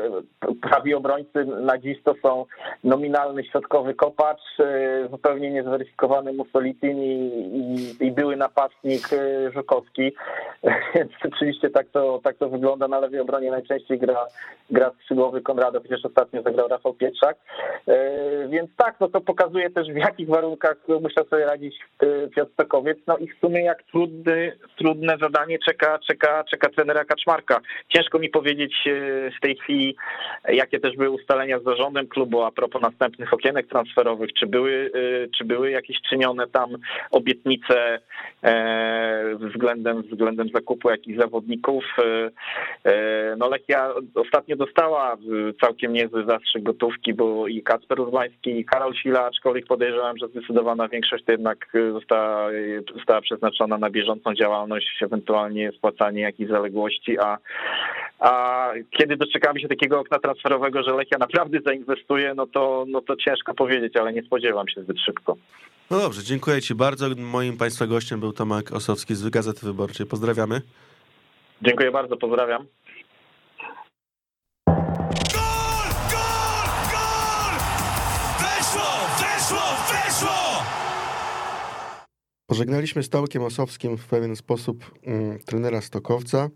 [0.61, 2.45] prawi obrońcy na dziś to są
[2.83, 10.11] nominalny środkowy kopacz, e, zupełnie niezweryfikowany Mussolitin i, i, były napastnik e, Żukowski,
[10.95, 12.87] więc oczywiście tak to, tak to wygląda.
[12.87, 14.25] Na lewej obronie najczęściej gra,
[14.69, 17.37] gra skrzydłowy Konrado, ostatnio zagrał Rafał Pietrzak.
[18.49, 21.79] Więc tak, no to pokazuje też w jakich warunkach musiał sobie radzić
[22.35, 22.97] Piotr Pekowiec.
[23.07, 27.52] No i w sumie jak trudny, trudne zadanie czeka, czeka, czeka trenera Kaczmarka
[27.89, 28.91] Ciężko mi powiedzieć e,
[29.37, 29.95] w tej chwili,
[30.49, 35.27] jakie też były ustalenia z zarządem klubu a propos następnych okienek transferowych, czy były, e,
[35.37, 36.69] czy były jakieś czynione tam
[37.11, 37.99] obietnice
[38.43, 41.83] e, względem, względem zakupu jakichś zawodników.
[43.37, 45.17] No Lechia ostatnio dostała
[45.61, 50.87] całkiem niezły zastrzyk gotówki, bo i Kacper Urbański, i Karol Sila, aczkolwiek podejrzewam, że zdecydowana
[50.87, 52.49] większość to jednak została,
[52.95, 57.37] została przeznaczona na bieżącą działalność, ewentualnie spłacanie jakichś zaległości, a
[58.19, 63.15] a kiedy doczekamy się takiego okna transferowego, że Lechia naprawdę zainwestuje, no to, no to
[63.15, 65.35] ciężko powiedzieć, ale nie spodziewam się zbyt szybko.
[65.91, 67.05] No dobrze, dziękuję Ci bardzo.
[67.17, 70.05] Moim Państwa gościem był Tomek Osowski z Gazety Wyborczej.
[70.05, 70.61] Pozdrawiamy.
[71.61, 72.65] Dziękuję bardzo, pozdrawiam.
[82.47, 86.49] Pożegnaliśmy z Tomkiem Osowskim w pewien sposób um, trenera Stokowca.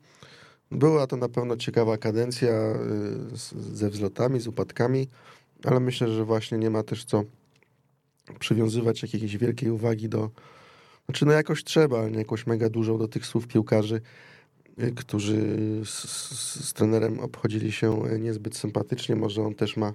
[0.72, 5.08] Była to na pewno ciekawa kadencja y, ze wzlotami, z upadkami,
[5.64, 7.24] ale myślę, że właśnie nie ma też co
[8.40, 10.30] przywiązywać jakiejś wielkiej uwagi do.
[11.06, 14.02] Znaczy, no jakoś trzeba, ale nie jakoś mega dużą do tych słów piłkarzy,
[14.84, 15.42] y, którzy
[15.86, 19.16] z, z, z trenerem obchodzili się niezbyt sympatycznie.
[19.16, 19.94] Może on też ma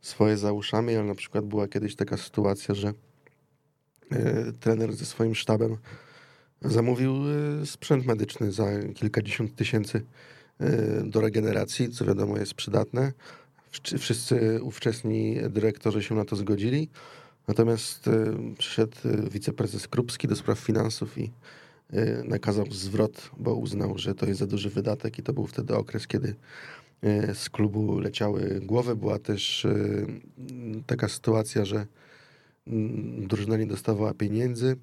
[0.00, 2.92] swoje za uszami, ale na przykład była kiedyś taka sytuacja, że
[4.12, 5.76] y, trener ze swoim sztabem
[6.64, 7.14] zamówił
[7.62, 10.02] y, sprzęt medyczny za kilkadziesiąt tysięcy
[10.60, 13.12] y, do regeneracji, co wiadomo jest przydatne.
[13.98, 16.88] Wszyscy ówczesni dyrektorzy się na to zgodzili.
[17.48, 18.96] Natomiast y, przyszedł
[19.30, 21.30] wiceprezes Krupski do spraw finansów i
[22.24, 26.06] nakazał zwrot, bo uznał, że to jest za duży wydatek i to był wtedy okres,
[26.06, 26.34] kiedy
[27.34, 28.96] z klubu leciały głowy.
[28.96, 29.66] Była też
[30.86, 31.86] taka sytuacja, że
[33.18, 34.76] drużyna nie dostawała pieniędzy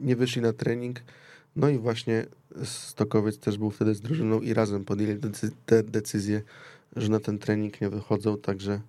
[0.00, 1.02] nie wyszli na trening.
[1.56, 2.26] No i właśnie
[2.64, 5.20] Stokowiec też był wtedy z drużyną i razem podjęli
[5.66, 6.42] tę decyzję,
[6.96, 8.80] że na ten trening nie wychodzą, także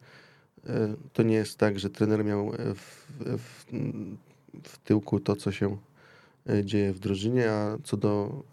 [0.67, 3.65] e, to nie jest tak, że trener miał e, w, w,
[4.63, 5.77] w tyłku to, co się
[6.49, 8.43] e, dzieje w drużynie, a co do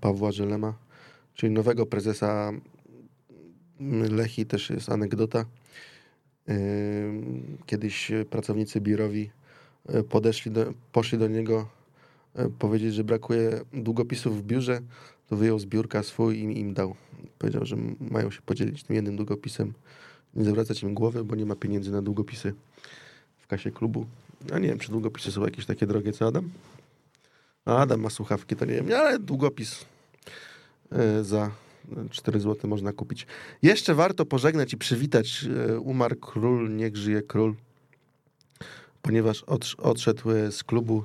[0.00, 0.74] Pawła Żelema,
[1.34, 2.52] czyli nowego prezesa
[4.10, 5.44] Lechi, też jest anegdota.
[7.66, 9.30] Kiedyś pracownicy biurowi
[10.08, 11.68] podeszli do, poszli do niego
[12.34, 14.80] e, powiedzieć, że brakuje długopisów w biurze,
[15.28, 16.94] to wyjął z biurka swój i im dał.
[17.38, 17.76] Powiedział, że
[18.10, 19.72] mają się podzielić tym jednym długopisem.
[20.34, 22.54] Nie zawracać im głowy, bo nie ma pieniędzy na długopisy
[23.38, 24.06] w kasie klubu.
[24.50, 26.50] Ja nie wiem, czy długopisy są jakieś takie drogie, co Adam?
[27.64, 29.84] A Adam ma słuchawki, to nie wiem, ale długopis
[30.92, 31.50] e, za
[32.10, 33.26] 4 zł można kupić.
[33.62, 35.44] Jeszcze warto pożegnać i przywitać.
[35.80, 37.54] Umarł król, niech żyje król
[39.04, 39.44] ponieważ
[39.78, 41.04] odszedł e, z klubu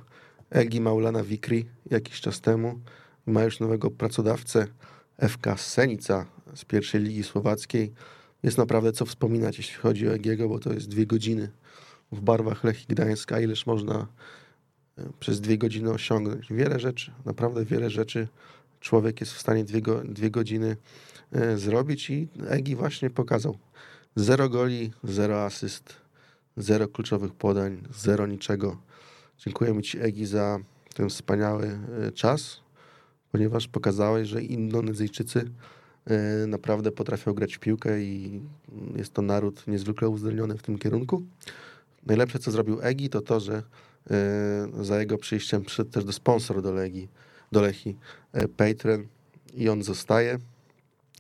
[0.50, 2.80] Egi Maulana Wikri jakiś czas temu.
[3.26, 4.68] Ma już nowego pracodawcę
[5.30, 7.94] FK Senica z pierwszej ligi słowackiej.
[8.44, 11.50] Jest naprawdę co wspominać, jeśli chodzi o Egiego, bo to jest dwie godziny
[12.12, 13.40] w barwach Lechii Gdańska.
[13.40, 14.08] Ileż można
[14.98, 16.54] e, przez dwie godziny osiągnąć.
[16.54, 18.28] Wiele rzeczy, naprawdę wiele rzeczy
[18.80, 20.78] człowiek jest w stanie dwie, go, dwie godziny
[21.32, 23.58] e, zrobić i Egi właśnie pokazał.
[24.16, 25.99] Zero goli, zero asyst,
[26.60, 28.78] zero kluczowych podań, zero niczego.
[29.38, 30.60] Dziękujemy Ci, Egi, za
[30.94, 32.60] ten wspaniały e, czas,
[33.32, 35.52] ponieważ pokazałeś, że Indonezyjczycy
[36.06, 38.42] e, naprawdę potrafią grać w piłkę i
[38.96, 41.24] jest to naród niezwykle uzdolniony w tym kierunku.
[42.06, 43.64] Najlepsze, co zrobił Egi, to to, że
[44.12, 47.10] e, za jego przyjściem przyszedł też do sponsor do Legii,
[47.52, 47.96] do Lechi,
[48.58, 49.08] Patron
[49.54, 50.38] i on zostaje.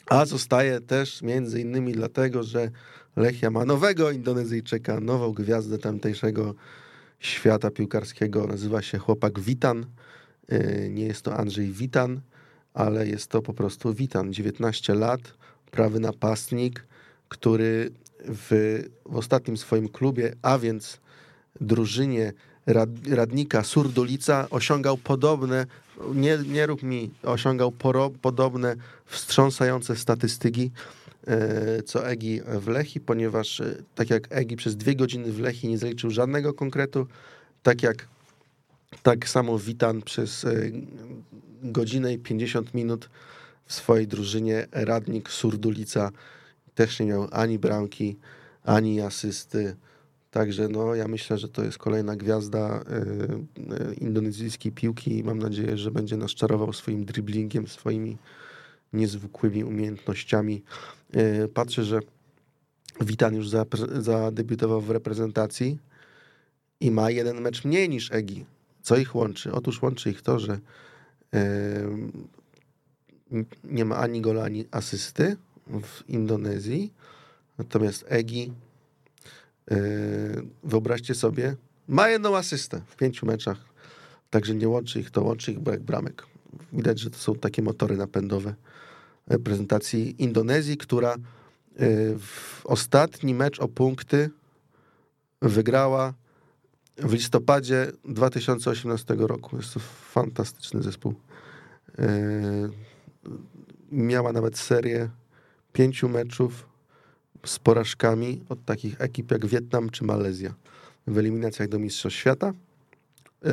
[0.05, 2.71] A zostaje też między innymi dlatego, że
[3.15, 6.55] Lechia ma nowego Indonezyjczyka, nową gwiazdę tamtejszego
[7.19, 8.47] świata piłkarskiego.
[8.47, 9.85] Nazywa się chłopak Witan
[10.49, 12.21] E, Nie jest to Andrzej Witan,
[12.73, 14.33] ale jest to po prostu Witan.
[14.33, 15.21] 19 lat,
[15.71, 16.85] prawy napastnik,
[17.29, 17.91] który
[18.25, 20.99] w, w ostatnim swoim klubie, a więc
[21.61, 22.33] drużynie
[22.65, 25.65] rad, radnika Surdulica osiągał podobne,
[26.13, 30.71] nie, nie rób mi, osiągał poro, podobne wstrząsające statystyki
[31.85, 35.77] co Egi w Lechi, ponieważ e, tak jak Egi przez dwie godziny w Lechi nie
[35.77, 37.07] zaliczył żadnego konkretu,
[37.63, 38.07] tak jak
[39.03, 40.55] tak samo Witan przez e,
[41.63, 43.09] godzinę i 50 minut
[43.65, 46.11] w swojej drużynie Radnik Surdulica
[46.75, 48.17] też nie miał ani bramki,
[48.63, 49.75] ani asysty.
[50.31, 52.83] Także no, ja myślę, że to jest kolejna gwiazda
[53.97, 58.17] indonezyjskiej piłki i mam nadzieję, że będzie nas czarował swoim driblingiem, swoimi
[58.93, 60.63] niezwykłymi umiejętnościami.
[61.15, 61.99] Y, patrzę, że
[63.01, 63.49] Witan już
[63.99, 65.79] zadebiutował w reprezentacji
[66.79, 68.45] i ma jeden mecz mniej niż Egi.
[68.81, 69.51] Co ich łączy?
[69.51, 70.59] Otóż łączy ich to, że
[71.35, 71.39] y,
[73.63, 75.37] nie ma ani gola, ani asysty
[75.67, 76.93] w Indonezji.
[77.57, 78.53] Natomiast Egi,
[79.71, 79.75] y,
[80.63, 81.55] wyobraźcie sobie,
[81.87, 83.57] ma jedną asystę w pięciu meczach.
[84.29, 86.25] Także nie łączy ich to, łączy ich brak bramek.
[86.73, 88.55] Widać, że to są takie motory napędowe
[89.29, 91.19] reprezentacji Indonezji, która y,
[92.19, 94.29] w ostatni mecz o punkty
[95.41, 96.13] wygrała
[96.97, 99.57] w listopadzie 2018 roku.
[99.57, 99.79] Jest to
[100.11, 101.15] fantastyczny zespół.
[101.97, 102.69] Yy,
[103.91, 105.09] Miała nawet serię
[105.73, 106.67] pięciu meczów
[107.45, 110.53] z porażkami od takich ekip jak Wietnam czy Malezja
[111.07, 112.53] w eliminacjach do Mistrzostw Świata.
[113.43, 113.51] Yy,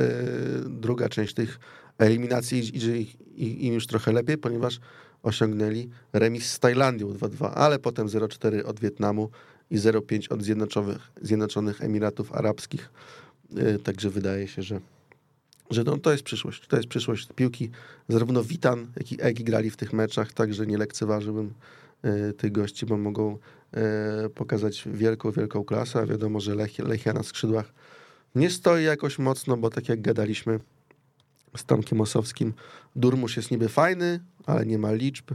[0.69, 1.59] Druga część tych
[1.99, 3.01] eliminacji idzie
[3.37, 4.81] im już trochę lepiej, ponieważ
[5.27, 9.31] osiągnęli remis z Tajlandią 2-2, ale potem 0-4 od Wietnamu
[9.71, 12.91] i 0-5 od Zjednoczonych, Zjednoczonych Emiratów Arabskich.
[13.51, 14.81] Yy, Także wydaje się, że,
[15.71, 16.67] że no, to jest przyszłość.
[16.67, 17.71] To jest przyszłość piłki.
[18.09, 21.55] Zarówno Witan, jak i Egi grali w tych meczach, także nie lekceważyłbym
[22.03, 23.39] yy, tych gości, bo mogą
[23.73, 25.99] yy, pokazać wielką, wielką klasę.
[25.99, 27.73] A wiadomo, że Lechia, Lechia na skrzydłach
[28.35, 30.61] nie stoi jakoś mocno, bo tak jak gadaliśmy
[31.57, 32.55] z Tomkiem Osowskim,
[32.97, 35.31] Durmusz jest niby fajny, ale nie ma liczb.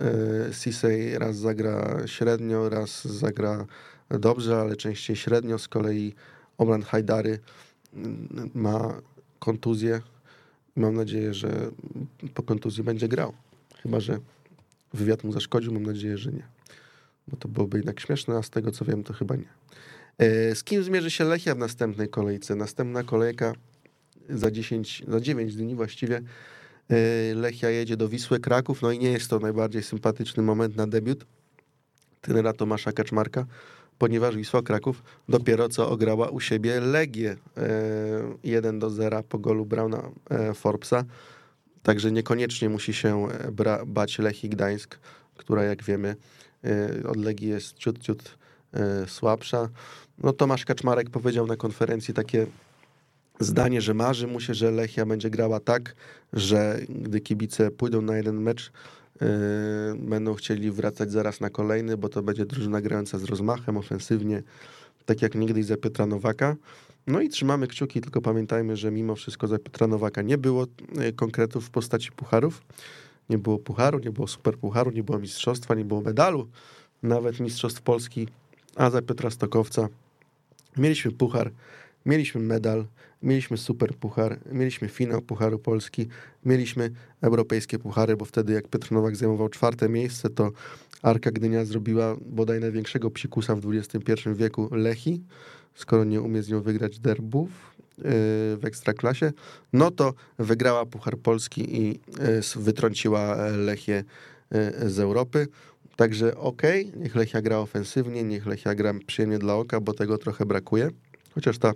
[0.00, 3.66] Yy, Sisej raz zagra średnio, raz zagra
[4.10, 5.58] dobrze, ale częściej średnio.
[5.58, 6.14] Z kolei
[6.58, 7.38] Omran Hajdary
[7.94, 9.00] mm, ma
[9.38, 10.00] kontuzję
[10.78, 11.70] mam nadzieję, że
[12.34, 13.32] po kontuzji będzie grał.
[13.82, 14.18] Chyba, że
[14.92, 16.46] wywiad mu zaszkodził, mam nadzieję, że nie.
[17.28, 19.48] Bo to byłoby jednak śmieszne, a z tego co wiem, to chyba nie.
[20.18, 22.54] E, Z kim zmierzy się Lechia w następnej kolejce?
[22.54, 23.52] Następna kolejka
[24.28, 26.22] za 10, za 9 dni właściwie.
[26.90, 30.86] E, Lechia jedzie do Wisły Kraków, no i nie jest to najbardziej sympatyczny moment na
[30.86, 31.26] debiut
[32.20, 33.46] trenera Tomasza Kaczmarka,
[33.98, 37.68] ponieważ Wisła Kraków dopiero co ograła u siebie Legię e,
[38.44, 41.04] 1 do 0 po golu Brauna e, Forbesa.
[41.82, 44.98] Także niekoniecznie musi się e, bać Lechii Gdańsk,
[45.36, 46.16] która jak wiemy
[46.64, 48.38] e, od Legii jest ciut, ciut
[48.72, 49.68] e, słabsza.
[50.18, 52.46] No Tomasz Kaczmarek powiedział na konferencji takie
[53.40, 55.94] zdanie, że marzy mu się, że Lechia będzie grała tak,
[56.32, 58.72] że gdy kibice pójdą na jeden mecz,
[59.20, 59.28] yy,
[59.98, 64.42] będą chcieli wracać zaraz na kolejny, bo to będzie drużyna grająca z rozmachem, ofensywnie,
[65.06, 66.56] tak jak niegdyś za Piotra Nowaka.
[67.06, 71.12] No i trzymamy kciuki, tylko pamiętajmy, że mimo wszystko za Piotra Nowaka nie było yy,
[71.12, 72.62] konkretów w postaci pucharów.
[73.30, 76.48] Nie było pucharu, nie było superpucharu, nie było mistrzostwa, nie było medalu,
[77.02, 78.28] nawet mistrzostw Polski,
[78.76, 79.88] a za Piotra Stokowca
[80.76, 81.50] mieliśmy puchar,
[82.08, 82.86] mieliśmy medal,
[83.22, 86.08] mieliśmy super puchar, mieliśmy finał Pucharu Polski,
[86.44, 86.90] mieliśmy
[87.20, 90.50] europejskie puchary, bo wtedy jak Piotr Nowak zajmował czwarte miejsce, to
[91.02, 95.22] Arka Gdynia zrobiła bodaj największego psikusa w XXI wieku Lechi,
[95.74, 97.48] skoro nie umie z nią wygrać derbów
[97.98, 98.04] yy,
[98.56, 99.32] w Ekstraklasie,
[99.72, 104.04] no to wygrała Puchar Polski i yy, wytrąciła Lechię
[104.50, 105.46] yy, z Europy.
[105.96, 110.46] Także okej, niech Lechia gra ofensywnie, niech Lechia gra przyjemnie dla oka, bo tego trochę
[110.46, 110.90] brakuje.
[111.34, 111.72] Chociaż ta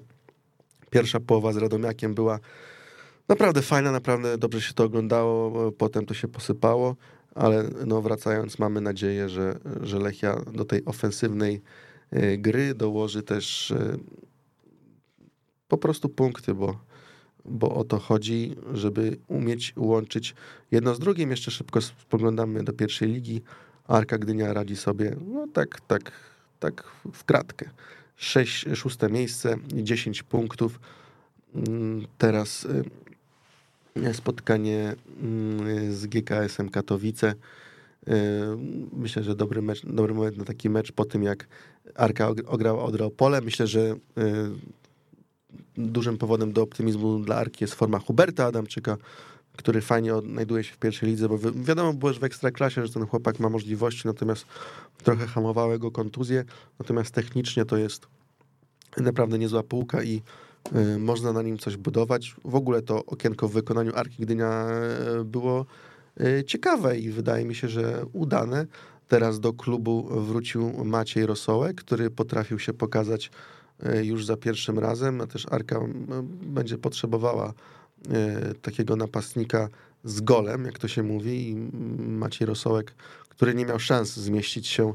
[0.92, 2.38] pierwsza połowa z Radomiakiem była
[3.28, 6.96] naprawdę fajna, naprawdę dobrze się to oglądało, potem to się posypało,
[7.34, 11.62] ale no wracając mamy nadzieję, że, że Lechia do tej ofensywnej
[12.12, 13.98] y, gry dołoży też y,
[15.68, 16.78] po prostu punkty, bo,
[17.44, 20.34] bo o to chodzi, żeby umieć łączyć
[20.70, 21.30] jedno z drugim.
[21.30, 23.42] Jeszcze szybko spoglądamy do pierwszej ligi.
[23.88, 26.12] Arka Gdynia radzi sobie, no tak, tak,
[26.58, 27.70] tak w kratkę.
[28.16, 30.80] Sześć, szóste miejsce, 10 punktów.
[31.54, 37.34] Mm, Teraz y, spotkanie mm, z GKS-em Katowice.
[38.08, 38.12] Y,
[38.92, 41.48] Myślę, że dobry, mecz, dobry moment na taki mecz po tym, jak
[41.94, 43.40] Arka og- ograła Odra Opole.
[43.40, 43.96] Myślę, że y,
[45.76, 48.96] dużym powodem do optymizmu dla Arki jest forma Huberta Adamczyka,
[49.56, 52.92] który fajnie odnajduje się w pierwszej lidze, bo wi- wiadomo było, że w Ekstraklasie, że
[52.92, 54.46] ten chłopak ma możliwości, natomiast
[55.04, 56.44] trochę hamowały go kontuzje,
[56.78, 58.06] natomiast technicznie to jest
[58.96, 60.22] naprawdę niezła półka i
[60.94, 62.36] y, można na nim coś budować.
[62.44, 64.66] W ogóle to okienko w wykonaniu Arki Gdynia
[65.20, 65.66] y, było
[66.20, 68.66] y, ciekawe i wydaje mi się, że udane.
[69.08, 73.30] Teraz do klubu wrócił Maciej Rosołek, który potrafił się pokazać
[73.86, 75.80] y, już za pierwszym razem, a też Arka
[76.42, 77.52] będzie potrzebowała
[78.62, 79.68] takiego napastnika
[80.04, 81.54] z golem, jak to się mówi i
[82.02, 82.94] Maciej Rosołek,
[83.28, 84.92] który nie miał szans zmieścić się y,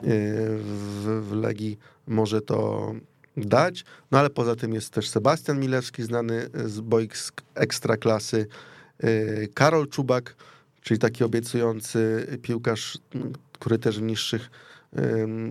[0.00, 2.92] w, w Legii, może to
[3.36, 3.84] dać.
[4.10, 7.14] No ale poza tym jest też Sebastian Milewski, znany z boik
[7.54, 8.46] ekstraklasy,
[9.04, 10.36] y, Karol Czubak,
[10.80, 12.98] czyli taki obiecujący piłkarz,
[13.52, 14.50] który też w niższych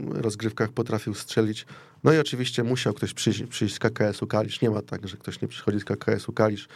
[0.10, 1.66] rozgrywkach potrafił strzelić.
[2.06, 4.62] No i oczywiście musiał ktoś przyjść, przyjść z KKS-u Kalisz.
[4.62, 6.68] Nie ma tak, że ktoś nie przychodzi z KKS-u Kalisz.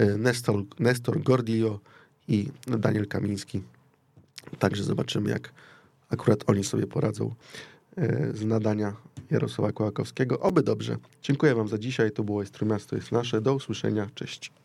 [0.00, 1.80] Y, Nestor, Nestor Gordillo
[2.28, 3.62] i Daniel Kamiński.
[4.58, 5.52] Także zobaczymy, jak
[6.10, 7.34] akurat oni sobie poradzą
[7.98, 8.96] y, z nadania
[9.30, 10.40] Jarosława Kołakowskiego.
[10.40, 10.96] Oby dobrze.
[11.22, 12.10] Dziękuję wam za dzisiaj.
[12.10, 13.40] To było Jest Miasto jest Nasze.
[13.40, 14.08] Do usłyszenia.
[14.14, 14.61] Cześć.